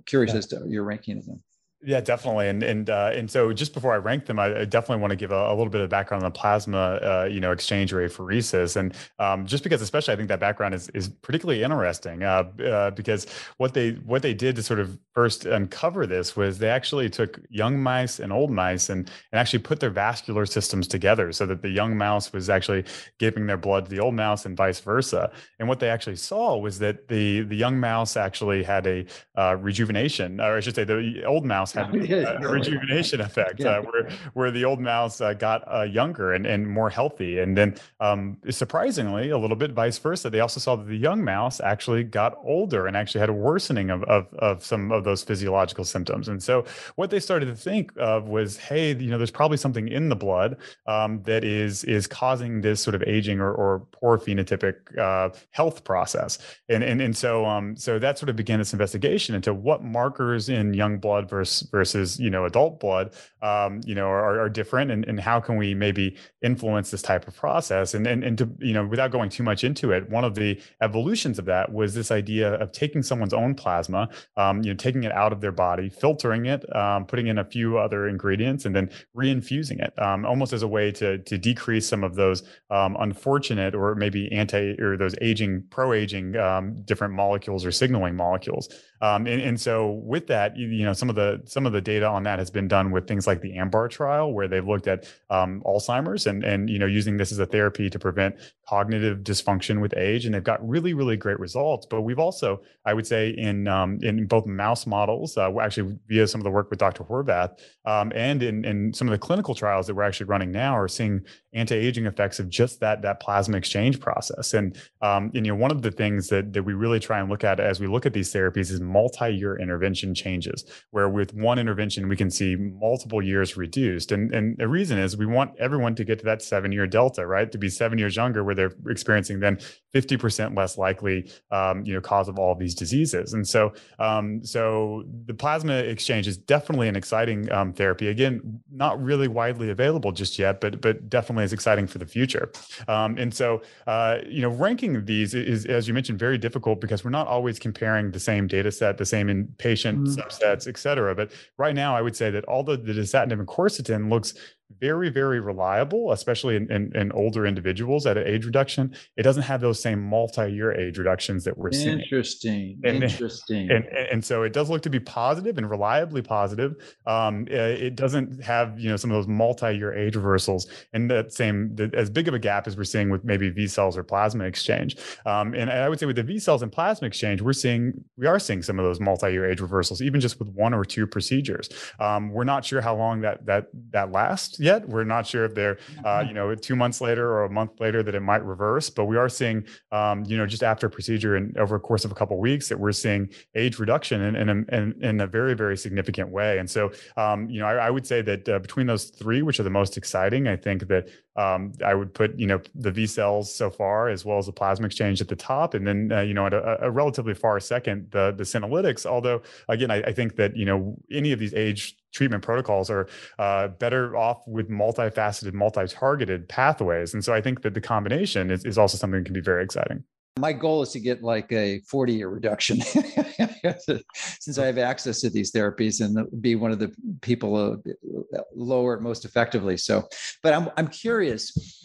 [0.05, 0.39] Curious yeah.
[0.39, 1.41] as to your ranking of them.
[1.81, 2.49] Yeah, definitely.
[2.49, 5.31] And and uh, and so just before I rank them, I, definitely want to give
[5.31, 8.75] a, a, little bit of background on the plasma, uh, you know, exchange or apheresis,
[8.75, 12.91] and um, just because especially I think that background is is particularly interesting uh, uh,
[12.91, 13.27] because
[13.57, 17.39] what they what they did to sort of first uncover this was they actually took
[17.49, 21.61] young mice and old mice and and actually put their vascular systems together so that
[21.61, 22.83] the young mouse was actually
[23.19, 25.31] giving their blood to the old mouse and vice versa.
[25.59, 29.05] And what they actually saw was that the the young mouse actually had a
[29.37, 33.77] uh, rejuvenation, or I should say, the old mouse mouse had rejuvenation effect yeah.
[33.77, 37.39] uh, where where the old mouse uh, got uh, younger and, and more healthy.
[37.39, 41.23] And then um, surprisingly a little bit vice versa they also saw that the young
[41.23, 45.23] mouse actually got older and actually had a worsening of, of, of some of those
[45.23, 46.27] physiological symptoms.
[46.27, 46.65] And so
[46.95, 50.15] what they started to think of was hey you know there's probably something in the
[50.15, 50.57] blood
[50.87, 55.83] um, that is is causing this sort of aging or, or poor phenotypic uh, health
[55.83, 56.37] process.
[56.69, 60.49] And and, and so um, so that sort of began this investigation into what markers
[60.49, 64.91] in young blood versus versus you know adult blood um, you know are, are different
[64.91, 67.93] and, and how can we maybe influence this type of process?
[67.93, 70.59] And, and and to you know without going too much into it one of the
[70.81, 75.03] evolutions of that was this idea of taking someone's own plasma um, you know taking
[75.03, 78.75] it out of their body filtering it um, putting in a few other ingredients and
[78.75, 82.95] then reinfusing it um, almost as a way to to decrease some of those um,
[82.99, 88.69] unfortunate or maybe anti or those aging pro aging um, different molecules or signaling molecules
[89.01, 92.05] and, and so with that you, you know some of the some of the data
[92.05, 95.11] on that has been done with things like the AMBAR trial, where they've looked at
[95.29, 98.35] um, Alzheimer's and and you know using this as a therapy to prevent
[98.67, 101.85] cognitive dysfunction with age, and they've got really really great results.
[101.89, 106.27] But we've also, I would say, in um, in both mouse models, uh, actually via
[106.27, 107.03] some of the work with Dr.
[107.03, 110.77] Horvath, um, and in in some of the clinical trials that we're actually running now,
[110.77, 111.21] are seeing
[111.53, 114.53] anti-aging effects of just that that plasma exchange process.
[114.53, 117.29] And, um, and you know one of the things that that we really try and
[117.29, 121.59] look at as we look at these therapies is multi-year intervention changes, where with one
[121.59, 124.11] intervention we can see multiple years reduced.
[124.11, 127.51] And and the reason is we want everyone to get to that seven-year delta, right?
[127.51, 129.59] To be seven years younger, where they're experiencing then
[129.93, 133.33] 50% less likely, um, you know, cause of all of these diseases.
[133.33, 138.07] And so, um, so the plasma exchange is definitely an exciting um, therapy.
[138.07, 142.51] Again, not really widely available just yet, but but definitely is exciting for the future.
[142.87, 147.03] Um, and so, uh, you know, ranking these is, as you mentioned, very difficult because
[147.03, 150.19] we're not always comparing the same data set, the same in patient mm-hmm.
[150.19, 151.15] subsets, et cetera.
[151.15, 154.33] But right now, I would say that although the dasatinib and quercetin looks
[154.79, 158.95] very, very reliable, especially in, in, in, older individuals at an age reduction.
[159.17, 161.99] It doesn't have those same multi-year age reductions that we're seeing.
[161.99, 162.79] Interesting.
[162.83, 163.71] And, Interesting.
[163.71, 166.75] And, and, and, so it does look to be positive and reliably positive.
[167.07, 171.75] Um, it doesn't have, you know, some of those multi-year age reversals and that same,
[171.93, 174.97] as big of a gap as we're seeing with maybe VSELs or plasma exchange.
[175.25, 178.39] Um, and I would say with the VSELs and plasma exchange, we're seeing, we are
[178.39, 181.69] seeing some of those multi-year age reversals, even just with one or two procedures.
[181.99, 184.87] Um, we're not sure how long that, that, that lasts yet.
[184.87, 188.03] We're not sure if they're, uh, you know, two months later or a month later
[188.03, 191.35] that it might reverse, but we are seeing, um, you know, just after a procedure
[191.35, 194.35] and over a course of a couple of weeks that we're seeing age reduction in,
[194.35, 196.59] in, in, in a very, very significant way.
[196.59, 199.59] And so, um, you know, I, I, would say that uh, between those three, which
[199.59, 203.45] are the most exciting, I think that um, I would put, you know, the VSELs
[203.45, 206.33] so far, as well as the plasma exchange at the top, and then, uh, you
[206.33, 209.05] know, at a, a, relatively far second, the the senolytics.
[209.05, 213.07] Although, again, I, I, think that you know any of these age treatment protocols are
[213.37, 218.65] uh, better off with multifaceted, multi-targeted pathways, and so I think that the combination is,
[218.65, 220.03] is also something that can be very exciting.
[220.39, 222.81] My goal is to get like a 40 year reduction
[224.39, 228.95] since I have access to these therapies and be one of the people uh, lower
[228.95, 229.77] it most effectively.
[229.77, 230.07] So,
[230.41, 231.83] but I'm, I'm curious.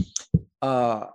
[0.63, 1.07] Uh,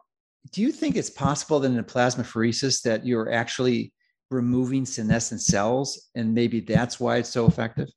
[0.52, 3.94] do you think it's possible that in a plasmapheresis that you're actually
[4.32, 7.90] removing senescent cells and maybe that's why it's so effective?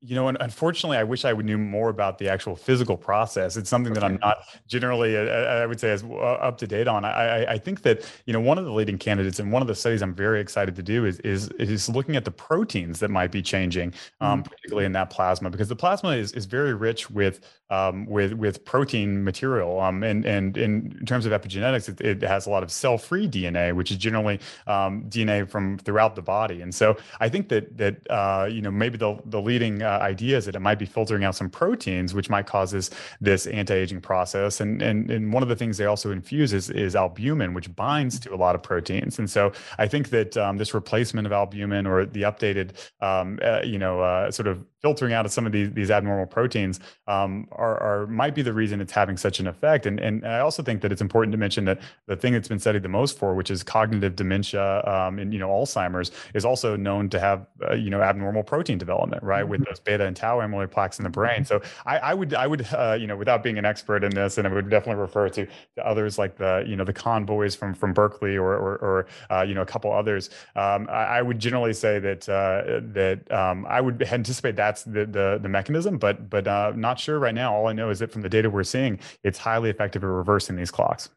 [0.00, 3.56] You know, unfortunately, I wish I would knew more about the actual physical process.
[3.56, 4.38] It's something that I'm not
[4.68, 7.04] generally, uh, uh, I would say, as uh, up to date on.
[7.04, 9.74] I, I think that you know one of the leading candidates and one of the
[9.74, 13.32] studies I'm very excited to do is is is looking at the proteins that might
[13.32, 14.48] be changing, um, mm-hmm.
[14.48, 17.40] particularly in that plasma, because the plasma is is very rich with
[17.70, 19.80] um, with with protein material.
[19.80, 23.74] Um, and and in terms of epigenetics, it, it has a lot of cell-free DNA,
[23.74, 24.38] which is generally
[24.68, 26.62] um, DNA from throughout the body.
[26.62, 30.36] And so I think that that uh, you know maybe the the leading uh, idea
[30.36, 34.00] is that it might be filtering out some proteins, which might cause this this anti-aging
[34.00, 34.60] process.
[34.60, 38.20] And and and one of the things they also infuse is is albumin, which binds
[38.20, 39.18] to a lot of proteins.
[39.18, 42.68] And so I think that um, this replacement of albumin or the updated
[43.00, 46.26] um, uh, you know uh, sort of filtering out of some of these, these abnormal
[46.26, 49.86] proteins um, are, are, might be the reason it's having such an effect.
[49.86, 52.58] And, and I also think that it's important to mention that the thing that's been
[52.58, 56.76] studied the most for, which is cognitive dementia um, and you know Alzheimer's, is also
[56.76, 59.70] known to have uh, you know abnormal protein development, right, with mm-hmm.
[59.70, 61.44] those beta and tau amyloid plaques in the brain.
[61.44, 64.38] So I, I would I would uh, you know without being an expert in this,
[64.38, 67.74] and I would definitely refer to, to others like the you know the Conboys from
[67.74, 70.30] from Berkeley or or, or uh, you know a couple others.
[70.56, 74.84] Um, I, I, would generally say that uh, that um, I would anticipate that that's
[74.84, 77.54] the the, the mechanism, but but uh, not sure right now.
[77.54, 80.56] All I know is that from the data we're seeing, it's highly effective at reversing
[80.56, 81.08] these clocks.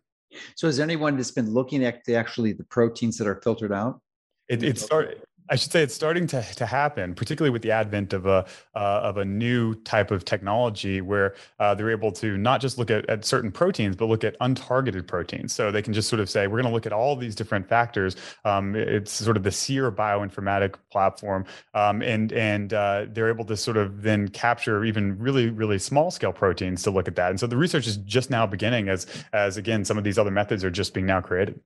[0.55, 3.99] So, is anyone that's been looking at the, actually the proteins that are filtered out?
[4.47, 8.13] It, it start, I should say it's starting to, to happen, particularly with the advent
[8.13, 12.61] of a uh, of a new type of technology where uh, they're able to not
[12.61, 15.53] just look at, at certain proteins, but look at untargeted proteins.
[15.53, 17.67] So they can just sort of say, we're going to look at all these different
[17.67, 18.15] factors.
[18.45, 23.57] Um, it's sort of the SEER bioinformatic platform, um, and and uh, they're able to
[23.57, 27.29] sort of then capture even really really small scale proteins to look at that.
[27.29, 30.31] And so the research is just now beginning as as again some of these other
[30.31, 31.59] methods are just being now created.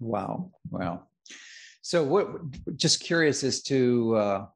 [0.00, 0.50] Wow!
[0.70, 1.06] Wow!
[1.84, 2.28] So, what?
[2.76, 4.46] Just curious as to uh,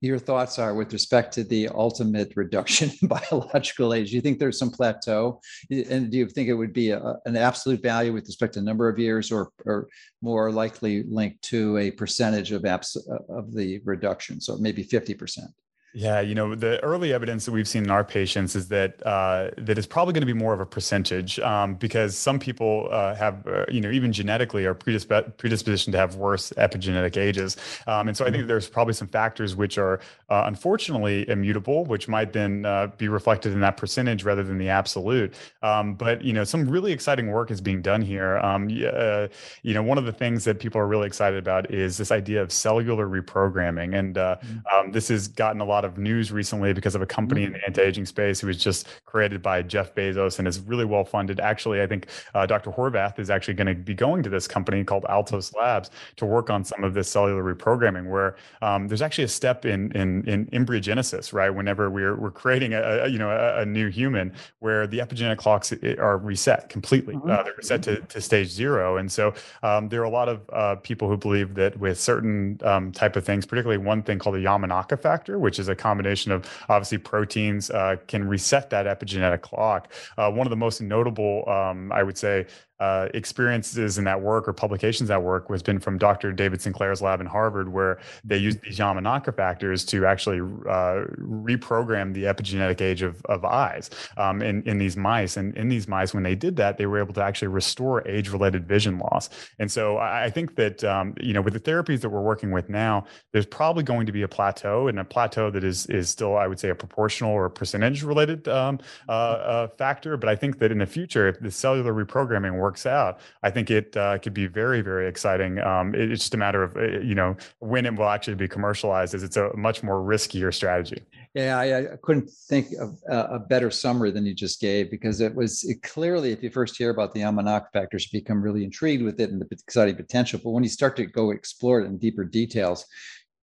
[0.00, 4.08] your thoughts are with respect to the ultimate reduction in biological age.
[4.08, 7.36] Do you think there's some plateau, and do you think it would be a, an
[7.36, 9.88] absolute value with respect to number of years, or or
[10.22, 12.96] more likely linked to a percentage of abs-
[13.28, 14.40] of the reduction?
[14.40, 15.50] So maybe fifty percent.
[15.92, 19.50] Yeah, you know, the early evidence that we've seen in our patients is that uh,
[19.58, 23.16] that is probably going to be more of a percentage um, because some people uh,
[23.16, 27.56] have, uh, you know, even genetically are predisp- predispositioned to have worse epigenetic ages,
[27.88, 28.48] um, and so I think mm-hmm.
[28.48, 33.52] there's probably some factors which are uh, unfortunately immutable, which might then uh, be reflected
[33.52, 35.34] in that percentage rather than the absolute.
[35.62, 38.38] Um, but you know, some really exciting work is being done here.
[38.38, 39.26] Um, uh,
[39.64, 42.42] you know, one of the things that people are really excited about is this idea
[42.42, 44.58] of cellular reprogramming, and mm-hmm.
[44.72, 47.52] um, this has gotten a lot lot of news recently because of a company in
[47.52, 51.40] the anti-aging space who was just created by Jeff Bezos and is really well funded.
[51.40, 52.70] Actually, I think uh, Dr.
[52.70, 56.50] Horvath is actually going to be going to this company called Altos Labs to work
[56.50, 60.46] on some of this cellular reprogramming, where um, there's actually a step in in, in
[60.46, 61.50] embryogenesis, right?
[61.50, 65.38] Whenever we're we're creating a, a you know a, a, new human, where the epigenetic
[65.38, 67.30] clocks are reset completely, mm-hmm.
[67.30, 70.40] uh, they're reset to, to stage zero, and so um, there are a lot of
[70.52, 74.36] uh, people who believe that with certain um, type of things, particularly one thing called
[74.36, 79.42] the Yamanaka factor, which is a combination of obviously proteins, uh, can reset that epigenetic
[79.42, 79.92] clock.
[80.18, 82.46] Uh, one of the most notable, um, I would say,
[82.80, 86.32] uh, experiences in that work or publications that work was been from Dr.
[86.32, 92.14] David Sinclair's lab in Harvard, where they used these Yamanaka factors to actually uh, reprogram
[92.14, 95.36] the epigenetic age of, of eyes um, in, in these mice.
[95.36, 98.66] And in these mice, when they did that, they were able to actually restore age-related
[98.66, 99.28] vision loss.
[99.58, 102.50] And so I, I think that um, you know with the therapies that we're working
[102.50, 106.08] with now, there's probably going to be a plateau, and a plateau that is is
[106.08, 108.78] still, I would say, a proportional or percentage-related um,
[109.08, 110.16] uh, uh, factor.
[110.16, 113.50] But I think that in the future, if the cellular reprogramming works works out, I
[113.50, 115.58] think it uh, could be very, very exciting.
[115.58, 118.46] Um, it, it's just a matter of uh, you know when it will actually be
[118.46, 121.02] commercialized, as it's a much more riskier strategy.
[121.34, 125.20] Yeah, I, I couldn't think of a, a, better summary than you just gave because
[125.20, 128.64] it was it clearly, if you first hear about the Yamanaka factors, you become really
[128.64, 130.40] intrigued with it and the exciting potential.
[130.42, 132.84] But when you start to go explore it in deeper details,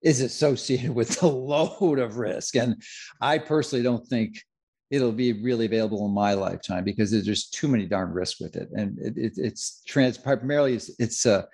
[0.03, 2.57] is associated with a load of risk.
[2.57, 2.83] And
[3.21, 4.43] I personally don't think
[4.91, 8.69] it'll be really available in my lifetime because there's too many darn risks with it.
[8.73, 11.45] And it, it, it's trans primarily it's, it's uh,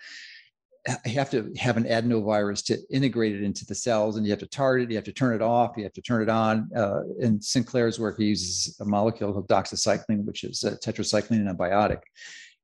[1.05, 4.41] you have to have an adenovirus to integrate it into the cells and you have
[4.41, 6.70] to target it, you have to turn it off, you have to turn it on.
[6.74, 12.01] Uh, in Sinclair's work, he uses a molecule called doxycycline, which is a tetracycline antibiotic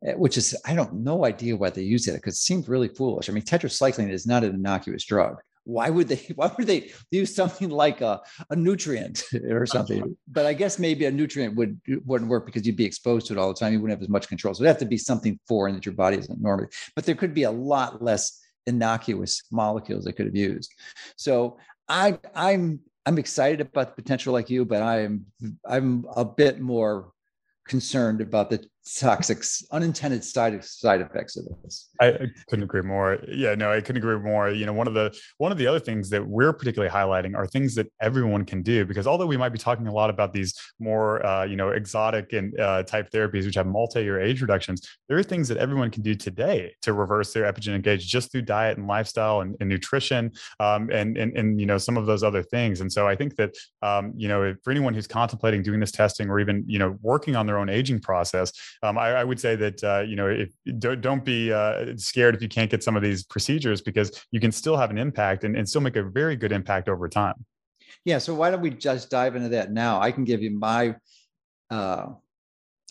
[0.06, 2.88] eh, which is I don't no idea why they use it because it seems really
[2.88, 3.28] foolish.
[3.28, 7.34] I mean, tetracycline is not an innocuous drug why would they why would they use
[7.34, 10.02] something like a, a nutrient or something?
[10.02, 10.12] Uh-huh.
[10.28, 13.38] But i guess maybe a nutrient would wouldn't work because you'd be exposed to it
[13.38, 13.72] all the time.
[13.72, 14.54] You wouldn't have as much control.
[14.54, 17.34] So it'd have to be something foreign that your body isn't normally but there could
[17.34, 20.72] be a lot less innocuous molecules they could have used.
[21.16, 21.58] So
[21.88, 25.26] i i'm i'm excited about the potential like you but i'm
[25.66, 27.12] i'm a bit more
[27.66, 28.64] concerned about the
[28.98, 31.90] toxic unintended side side effects of this.
[32.00, 33.18] I, couldn't agree more.
[33.28, 34.50] Yeah, no, I couldn't agree more.
[34.50, 37.46] You know, one of the one of the other things that we're particularly highlighting are
[37.46, 40.54] things that everyone can do because although we might be talking a lot about these
[40.80, 45.16] more uh, you know exotic and uh, type therapies which have multi-year age reductions, there
[45.16, 48.78] are things that everyone can do today to reverse their epigenetic age just through diet
[48.78, 52.42] and lifestyle and, and nutrition um, and, and and you know some of those other
[52.42, 52.80] things.
[52.80, 56.28] And so I think that um, you know for anyone who's contemplating doing this testing
[56.28, 58.52] or even you know working on their own aging process,
[58.82, 62.34] um, I, I, would say that uh, you know if don't, don't be uh, scared
[62.34, 65.44] if you can't get some of these procedures because you can still have an impact
[65.44, 67.44] and, and still make a very good impact over time.
[68.04, 68.18] Yeah.
[68.18, 70.00] So why don't we just dive into that now?
[70.00, 70.96] I can give you my
[71.70, 72.08] uh,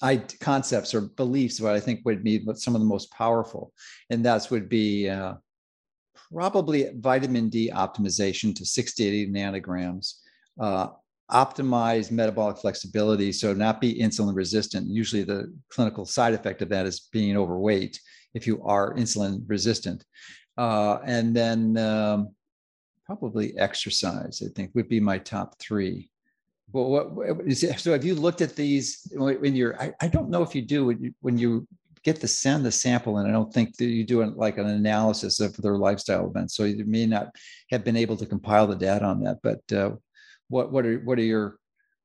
[0.02, 3.72] I concepts or beliefs what I think would be some of the most powerful,
[4.10, 5.36] and that's would be uh,
[6.32, 10.16] probably vitamin D optimization to 60 80 nanograms,
[10.60, 10.88] uh,
[11.32, 14.88] optimize metabolic flexibility, so not be insulin resistant.
[14.88, 18.00] Usually, the clinical side effect of that is being overweight
[18.34, 20.06] if you are insulin resistant.
[20.58, 22.30] Uh, and then um,
[23.06, 26.10] probably exercise, I think, would be my top three.
[26.72, 30.30] Well, what, what is so have you looked at these when you're, I, I don't
[30.30, 31.68] know if you do when you, when you
[32.04, 35.40] get to send the sample and I don't think that you do like an analysis
[35.40, 36.56] of their lifestyle events.
[36.56, 37.36] So you may not
[37.70, 39.92] have been able to compile the data on that, but uh,
[40.52, 41.58] what what are what are your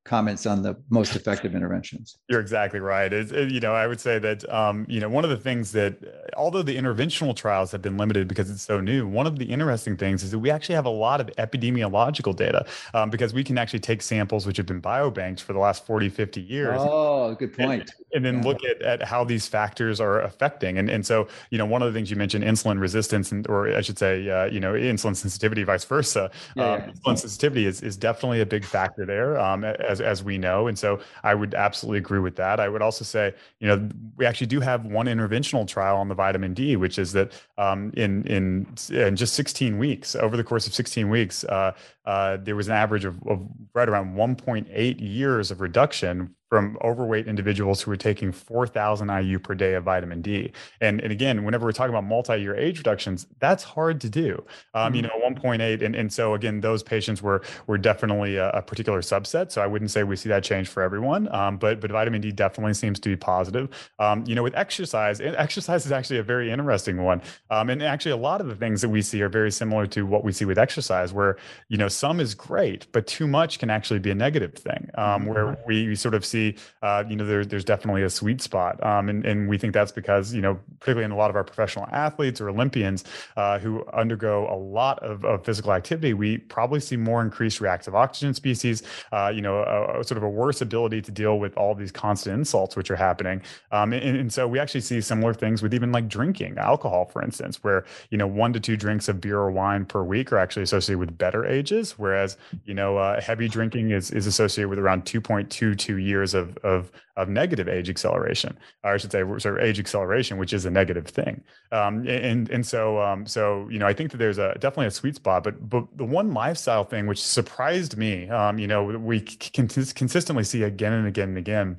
[0.06, 2.18] comments on the most effective interventions.
[2.28, 3.12] You're exactly right.
[3.12, 5.72] It, it, you know, I would say that um, you know one of the things
[5.72, 5.96] that
[6.36, 9.96] although the interventional trials have been limited because it's so new, one of the interesting
[9.96, 13.58] things is that we actually have a lot of epidemiological data um, because we can
[13.58, 16.76] actually take samples which have been biobanked for the last 40, 50 years.
[16.78, 17.82] Oh, good point.
[17.82, 18.48] And, and then yeah.
[18.48, 20.78] look at, at how these factors are affecting.
[20.78, 23.74] And, and so, you know, one of the things you mentioned, insulin resistance, and, or
[23.74, 26.30] I should say, uh, you know, insulin sensitivity, vice versa.
[26.54, 26.92] Yeah, um, yeah.
[26.92, 29.38] Insulin sensitivity is, is definitely a big factor there.
[29.38, 30.66] Um, as as as we know.
[30.66, 32.60] And so I would absolutely agree with that.
[32.60, 36.14] I would also say, you know, we actually do have one interventional trial on the
[36.14, 40.66] vitamin D, which is that um, in in in just 16 weeks, over the course
[40.66, 41.72] of 16 weeks, uh,
[42.04, 47.26] uh, there was an average of, of right around 1.8 years of reduction from overweight
[47.26, 50.52] individuals who were taking 4,000 IU per day of vitamin D.
[50.80, 54.44] And, and again, whenever we're talking about multi-year age reductions, that's hard to do.
[54.74, 55.18] Um, you mm-hmm.
[55.18, 59.50] know, 1.8, and, and so again, those patients were were definitely a, a, particular subset.
[59.52, 62.32] So I wouldn't say we see that change for everyone, um, but but vitamin D
[62.32, 63.68] definitely seems to be positive.
[63.98, 67.22] Um, you know, with exercise, exercise is actually a very interesting one.
[67.50, 70.06] Um, and actually, a lot of the things that we see are very similar to
[70.06, 71.36] what we see with exercise, where
[71.68, 74.90] you know some is great, but too much can actually be a negative thing.
[74.96, 75.28] Um, mm-hmm.
[75.30, 76.35] Where we sort of see,
[76.82, 79.92] uh, you know, there, there's definitely a sweet spot, um, and and we think that's
[79.92, 83.04] because you know, particularly in a lot of our professional athletes or Olympians
[83.36, 87.94] uh, who undergo a lot of, of physical activity, we probably see more increased reactive
[87.94, 88.82] oxygen species.
[89.12, 91.92] Uh, you know, a, a, sort of a worse ability to deal with all these
[91.92, 93.42] constant insults which are happening.
[93.72, 97.22] Um, and, and so we actually see similar things with even like drinking alcohol, for
[97.22, 100.38] instance, where you know one to two drinks of beer or wine per week are
[100.38, 104.78] actually associated with better ages, whereas you know uh, heavy drinking is is associated with
[104.78, 109.58] around 2.22 years of of of negative age acceleration, or I should say, sort of
[109.58, 111.42] age acceleration, which is a negative thing.
[111.72, 114.90] Um, and and so um, so you know, I think that there's a definitely a
[114.90, 115.44] sweet spot.
[115.44, 120.44] But but the one lifestyle thing which surprised me, um, you know, we can consistently
[120.44, 121.78] see again and again and again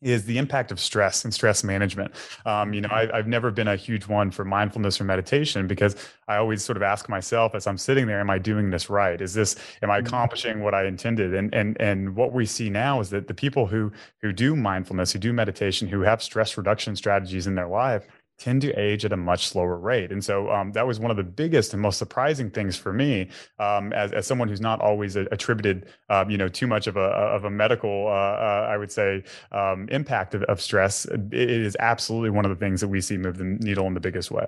[0.00, 2.14] is the impact of stress and stress management.
[2.46, 5.96] Um, you know, I, have never been a huge one for mindfulness or meditation because
[6.28, 9.20] I always sort of ask myself as I'm sitting there, am I doing this right?
[9.20, 10.06] Is this, am I mm-hmm.
[10.06, 11.34] accomplishing what I intended?
[11.34, 13.90] And, and, and what we see now is that the people who,
[14.22, 18.06] who do mindfulness, who do meditation, who have stress reduction strategies in their life
[18.38, 20.12] tend to age at a much slower rate.
[20.12, 23.28] And so um, that was one of the biggest and most surprising things for me
[23.58, 27.00] um, as, as someone who's not always attributed, um, you know, too much of a,
[27.00, 31.04] of a medical, uh, uh, I would say, um, impact of, of stress.
[31.06, 34.00] It is absolutely one of the things that we see move the needle in the
[34.00, 34.46] biggest way.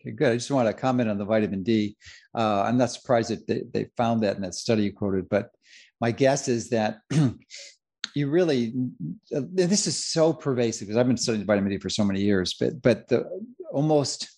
[0.00, 0.32] Okay, good.
[0.32, 1.96] I just want to comment on the vitamin D.
[2.34, 5.50] Uh, I'm not surprised that they, they found that in that study you quoted, but
[6.00, 7.00] my guess is that
[8.14, 8.72] you really
[9.34, 12.54] uh, this is so pervasive because I've been studying vitamin D for so many years,
[12.58, 13.28] but but the
[13.72, 14.28] almost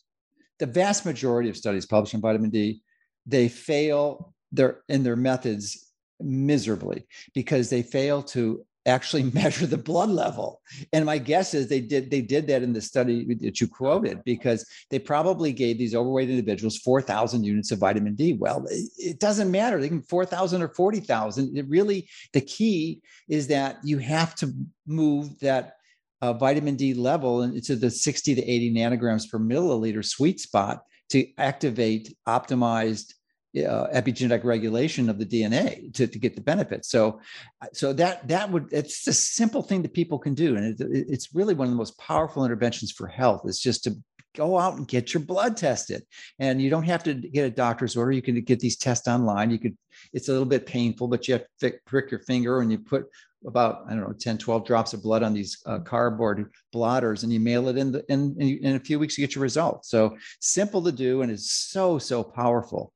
[0.58, 2.82] the vast majority of studies published on vitamin D,
[3.26, 10.10] they fail their in their methods miserably because they fail to actually measure the blood
[10.10, 10.60] level.
[10.92, 14.22] And my guess is they did they did that in the study that you quoted
[14.24, 18.34] because they probably gave these overweight individuals 4000 units of vitamin d.
[18.34, 19.80] Well it doesn't matter.
[19.80, 24.52] They can 4000 or 40000 it really the key is that you have to
[24.86, 25.76] move that
[26.20, 31.26] uh, vitamin d level into the 60 to 80 nanograms per milliliter sweet spot to
[31.36, 33.14] activate optimized
[33.58, 36.88] uh, epigenetic regulation of the DNA to, to get the benefits.
[36.88, 37.20] So,
[37.60, 40.86] uh, so that that would it's a simple thing that people can do, and it,
[40.90, 43.42] it's really one of the most powerful interventions for health.
[43.44, 43.96] Is just to
[44.34, 46.02] go out and get your blood tested,
[46.38, 48.12] and you don't have to get a doctor's order.
[48.12, 49.50] You can get these tests online.
[49.50, 49.76] You could.
[50.12, 53.06] It's a little bit painful, but you have to prick your finger and you put
[53.46, 57.32] about I don't know 10 12 drops of blood on these uh, cardboard blotters and
[57.32, 60.16] you mail it in the in, in a few weeks you get your results so
[60.40, 62.92] simple to do and it's so so powerful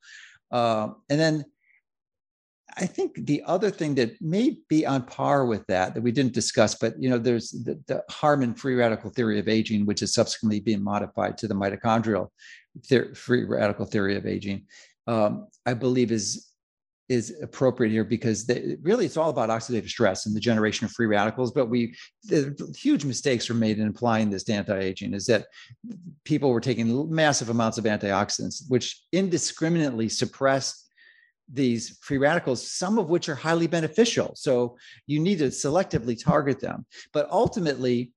[0.50, 1.44] uh, and then
[2.78, 6.34] I think the other thing that may be on par with that that we didn't
[6.34, 10.12] discuss, but you know, there's the, the Harman free radical theory of aging, which is
[10.12, 12.28] subsequently being modified to the mitochondrial
[13.14, 14.66] free radical theory of aging.
[15.06, 16.48] Um, I believe is
[17.08, 20.92] is appropriate here because they, really it's all about oxidative stress and the generation of
[20.92, 21.52] free radicals.
[21.52, 21.94] But we
[22.24, 25.14] the huge mistakes were made in applying this to anti-aging.
[25.14, 25.46] Is that
[26.24, 30.82] people were taking massive amounts of antioxidants, which indiscriminately suppressed
[31.52, 34.32] these free radicals, some of which are highly beneficial.
[34.34, 34.76] So
[35.06, 36.86] you need to selectively target them.
[37.12, 38.12] But ultimately,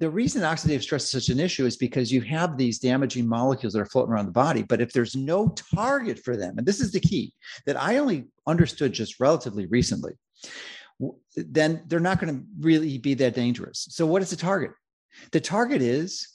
[0.00, 3.74] the reason oxidative stress is such an issue is because you have these damaging molecules
[3.74, 6.80] that are floating around the body, but if there's no target for them, and this
[6.80, 7.34] is the key
[7.66, 10.14] that I only understood just relatively recently,
[11.36, 13.88] then they're not going to really be that dangerous.
[13.90, 14.70] So, what is the target?
[15.32, 16.26] The target is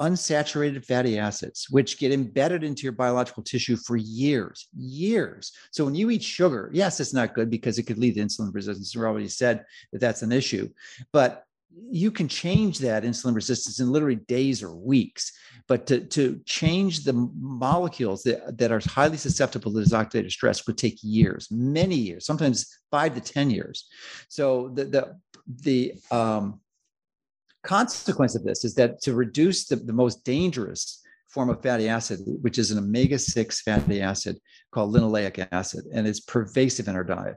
[0.00, 5.52] unsaturated fatty acids, which get embedded into your biological tissue for years, years.
[5.70, 8.52] So when you eat sugar, yes, it's not good because it could lead to insulin
[8.52, 8.96] resistance.
[8.96, 10.68] We already said that that's an issue,
[11.12, 11.44] but
[11.74, 15.32] you can change that insulin resistance in literally days or weeks.
[15.68, 20.66] But to, to change the molecules that, that are highly susceptible to this oxidative stress
[20.66, 23.88] would take years, many years, sometimes five to 10 years.
[24.28, 25.16] So the, the,
[25.62, 26.60] the um,
[27.62, 31.01] consequence of this is that to reduce the, the most dangerous
[31.32, 34.38] form of fatty acid, which is an omega 6 fatty acid
[34.70, 37.36] called linoleic acid, and it's pervasive in our diet.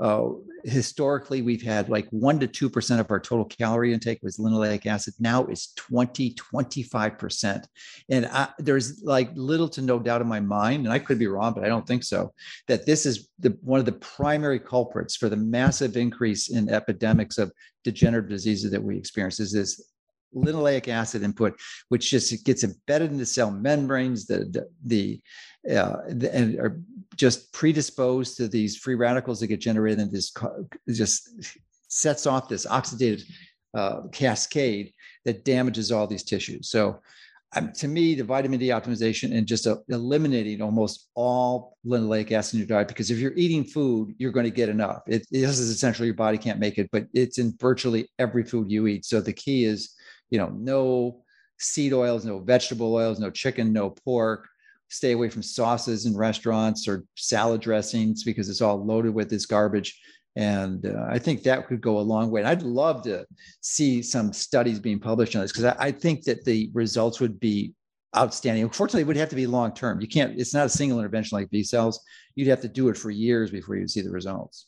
[0.00, 0.28] Uh,
[0.64, 5.14] historically, we've had like 1% to 2% of our total calorie intake was linoleic acid.
[5.18, 7.64] Now it's 20, 25%.
[8.08, 11.26] And I, there's like little to no doubt in my mind, and I could be
[11.26, 12.32] wrong, but I don't think so,
[12.68, 17.38] that this is the, one of the primary culprits for the massive increase in epidemics
[17.38, 17.52] of
[17.84, 19.91] degenerative diseases that we experience is this
[20.34, 21.58] linoleic acid input,
[21.88, 25.20] which just gets embedded in the cell membranes, the the, the,
[25.76, 26.80] uh, the and are
[27.16, 30.32] just predisposed to these free radicals that get generated, and this
[30.88, 31.30] just
[31.88, 33.22] sets off this oxidative
[33.74, 34.92] uh, cascade
[35.24, 36.70] that damages all these tissues.
[36.70, 37.00] So.
[37.54, 42.54] Um, to me, the vitamin D optimization and just uh, eliminating almost all linoleic acid
[42.54, 45.02] in your diet, because if you're eating food, you're going to get enough.
[45.06, 48.70] It, this is essentially your body can't make it, but it's in virtually every food
[48.70, 49.04] you eat.
[49.04, 49.94] So the key is
[50.32, 51.22] you know, no
[51.58, 54.48] seed oils, no vegetable oils, no chicken, no pork.
[54.88, 59.46] Stay away from sauces in restaurants or salad dressings because it's all loaded with this
[59.46, 60.00] garbage.
[60.34, 62.40] And uh, I think that could go a long way.
[62.40, 63.26] And I'd love to
[63.60, 67.38] see some studies being published on this because I, I think that the results would
[67.38, 67.74] be
[68.16, 68.64] outstanding.
[68.64, 70.00] Unfortunately, it would have to be long term.
[70.00, 72.02] You can't, it's not a single intervention like B cells.
[72.36, 74.66] You'd have to do it for years before you see the results.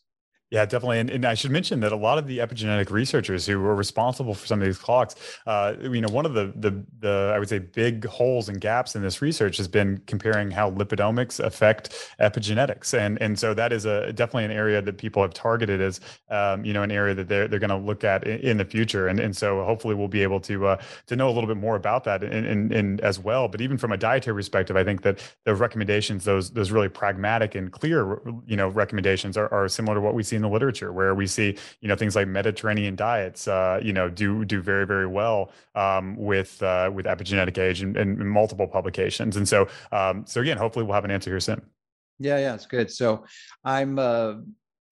[0.55, 1.00] Yeah, definitely.
[1.00, 4.34] And, and, I should mention that a lot of the epigenetic researchers who were responsible
[4.34, 5.16] for some of these clocks,
[5.48, 8.94] uh, you know, one of the, the, the, I would say, big holes and gaps
[8.94, 11.90] in this research has been comparing how lipidomics affect
[12.20, 12.96] epigenetics.
[12.96, 15.98] And, and so that is a definitely an area that people have targeted as,
[16.30, 18.64] um, you know, an area that they're, they're going to look at in, in, the
[18.64, 19.09] future.
[19.09, 21.74] And, and so hopefully we'll be able to, uh, to know a little bit more
[21.74, 23.48] about that and, and, as well.
[23.48, 27.57] But even from a dietary perspective, I think that the recommendations, those, those really pragmatic
[27.57, 30.92] and clear, you know, recommendations are, are similar to what we see in the literature
[30.92, 34.86] where we see you know things like Mediterranean diets uh, you know do do very
[34.86, 40.24] very well um, with uh, with epigenetic age and, and, multiple publications and so um,
[40.26, 41.61] so again hopefully we'll have an answer here soon.
[42.18, 42.90] Yeah, yeah, it's good.
[42.90, 43.24] So
[43.64, 44.34] I'm uh,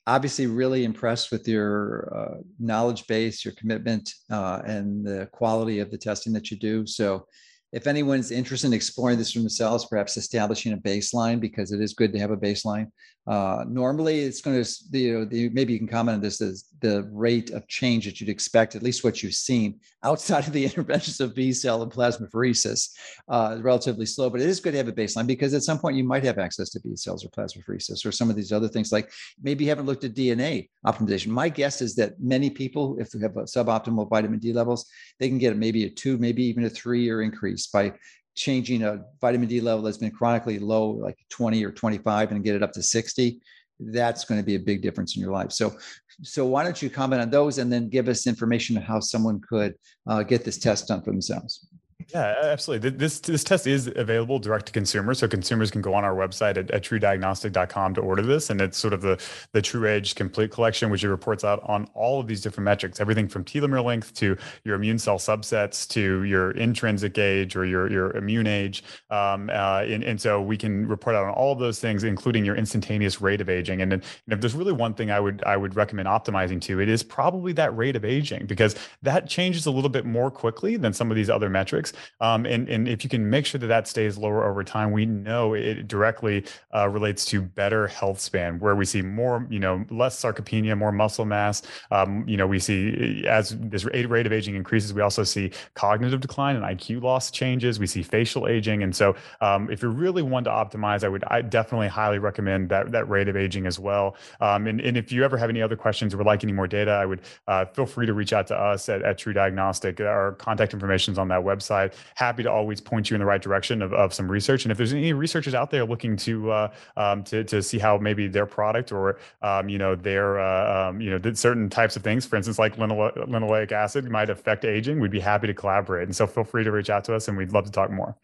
[0.07, 5.91] obviously really impressed with your uh, knowledge base, your commitment, uh, and the quality of
[5.91, 6.87] the testing that you do.
[6.87, 7.27] So
[7.73, 11.95] if anyone's interested in exploring this for themselves, perhaps establishing a baseline because it is
[11.95, 12.89] good to have a baseline.
[13.27, 16.65] Uh, normally, it's going to, you know, the, maybe you can comment on this as
[16.81, 20.65] the rate of change that you'd expect, at least what you've seen outside of the
[20.75, 22.91] interventions of B cell and plasmapheresis,
[23.29, 24.29] uh, relatively slow.
[24.29, 26.39] But it is good to have a baseline because at some point you might have
[26.39, 28.91] access to B cells or plasmapheresis or some of these other things.
[28.91, 29.11] Like
[29.41, 31.29] maybe you haven't looked at DNA optimization.
[31.29, 34.87] My guess is that many people, if they have suboptimal vitamin D levels,
[35.21, 37.93] they can get maybe a two, maybe even a three year increase by
[38.35, 42.55] changing a vitamin D level that's been chronically low, like 20 or 25, and get
[42.55, 43.41] it up to 60,
[43.81, 45.53] that's going to be a big difference in your life.
[45.53, 45.75] So,
[46.23, 49.41] so why don't you comment on those and then give us information on how someone
[49.41, 49.75] could
[50.07, 51.67] uh, get this test done for themselves?
[52.09, 52.91] Yeah, absolutely.
[52.91, 56.57] This this test is available direct to consumers, so consumers can go on our website
[56.57, 59.23] at, at trudiagnostic.com to order this, and it's sort of the
[59.53, 63.29] the TruAge Complete Collection, which it reports out on all of these different metrics, everything
[63.29, 68.17] from telomere length to your immune cell subsets to your intrinsic age or your your
[68.17, 71.79] immune age, um, uh, and and so we can report out on all of those
[71.79, 73.83] things, including your instantaneous rate of aging.
[73.83, 76.89] And, and if there's really one thing I would I would recommend optimizing to, it
[76.89, 80.93] is probably that rate of aging because that changes a little bit more quickly than
[80.93, 81.92] some of these other metrics.
[82.21, 85.07] Um, and, and if you can make sure that that stays lower over time, we
[85.07, 89.85] know it directly uh, relates to better health span, where we see more, you know,
[89.91, 91.63] less sarcopenia, more muscle mass.
[91.91, 96.21] Um, you know, we see as this rate of aging increases, we also see cognitive
[96.21, 97.79] decline and IQ loss changes.
[97.79, 98.83] We see facial aging.
[98.83, 102.69] And so um, if you really want to optimize, I would I definitely highly recommend
[102.69, 104.17] that, that rate of aging as well.
[104.41, 106.69] Um, and, and if you ever have any other questions or would like any more
[106.69, 110.01] data, I would uh, feel free to reach out to us at, at TruDiagnostic.
[110.01, 113.27] Our contact information is on that website side, happy to always point you in the
[113.27, 114.65] right direction of, of some research.
[114.65, 117.99] And if there's any researchers out there looking to uh, um, to to see how
[117.99, 122.03] maybe their product or um, you know their uh, um, you know certain types of
[122.03, 126.09] things, for instance, like linoleic acid might affect aging, we'd be happy to collaborate.
[126.09, 128.17] And so feel free to reach out to us, and we'd love to talk more.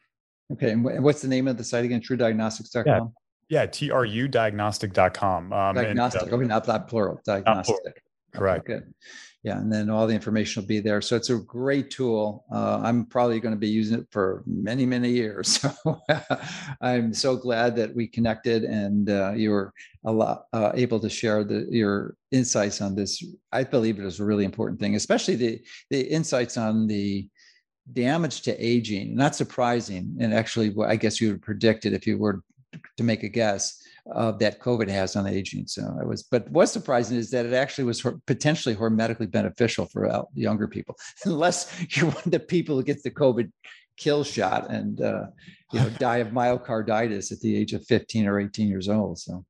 [0.53, 2.01] Okay, and what's the name of the site again?
[2.01, 2.85] TruDiagnostics.com.
[2.87, 3.01] Yeah.
[3.51, 5.53] Yeah, trudiagnostic.com.
[5.55, 6.21] Um, diagnostic.
[6.21, 7.19] And, uh, okay, not, not plural.
[7.25, 7.77] Diagnostic.
[7.77, 7.95] Not plural.
[8.35, 8.69] Correct.
[8.69, 8.95] Okay, good
[9.49, 11.01] yeah and then all the information will be there.
[11.01, 12.45] So it's a great tool.
[12.53, 15.49] Uh, i'm probably going to be using it for many many years.
[15.69, 16.01] So
[16.91, 19.73] i'm so glad that we connected and uh, you were
[20.05, 23.11] lot uh, able to share the, your insights on this.
[23.53, 27.29] I believe it is a really important thing especially the the insights on the
[27.93, 29.17] damage to aging.
[29.17, 32.43] Not surprising and actually i guess you would predict it if you were
[32.99, 33.63] to make a guess
[34.15, 35.67] uh, that COVID has on aging.
[35.67, 40.25] So it was, but what's surprising is that it actually was potentially hormetically beneficial for
[40.35, 43.51] younger people, unless you're one of the people who gets the COVID
[43.99, 45.27] kill shot and uh,
[45.73, 49.19] you know die of myocarditis at the age of 15 or 18 years old.
[49.19, 49.45] So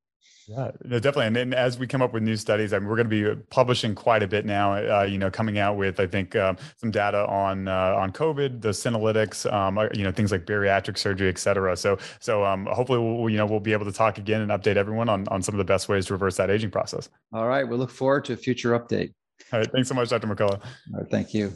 [0.49, 1.27] yeah, no, definitely.
[1.27, 3.41] And then as we come up with new studies, I mean, we're going to be
[3.51, 4.73] publishing quite a bit now.
[4.73, 8.59] Uh, you know, coming out with I think um, some data on uh, on COVID,
[8.59, 11.77] the senolytics, um, uh, you know, things like bariatric surgery, et cetera.
[11.77, 14.75] So so um, hopefully we'll you know we'll be able to talk again and update
[14.75, 17.09] everyone on on some of the best ways to reverse that aging process.
[17.31, 19.13] All right, we we'll look forward to a future update.
[19.53, 20.25] All right, thanks so much, Dr.
[20.25, 20.59] Mercola.
[20.93, 21.53] All right, thank you.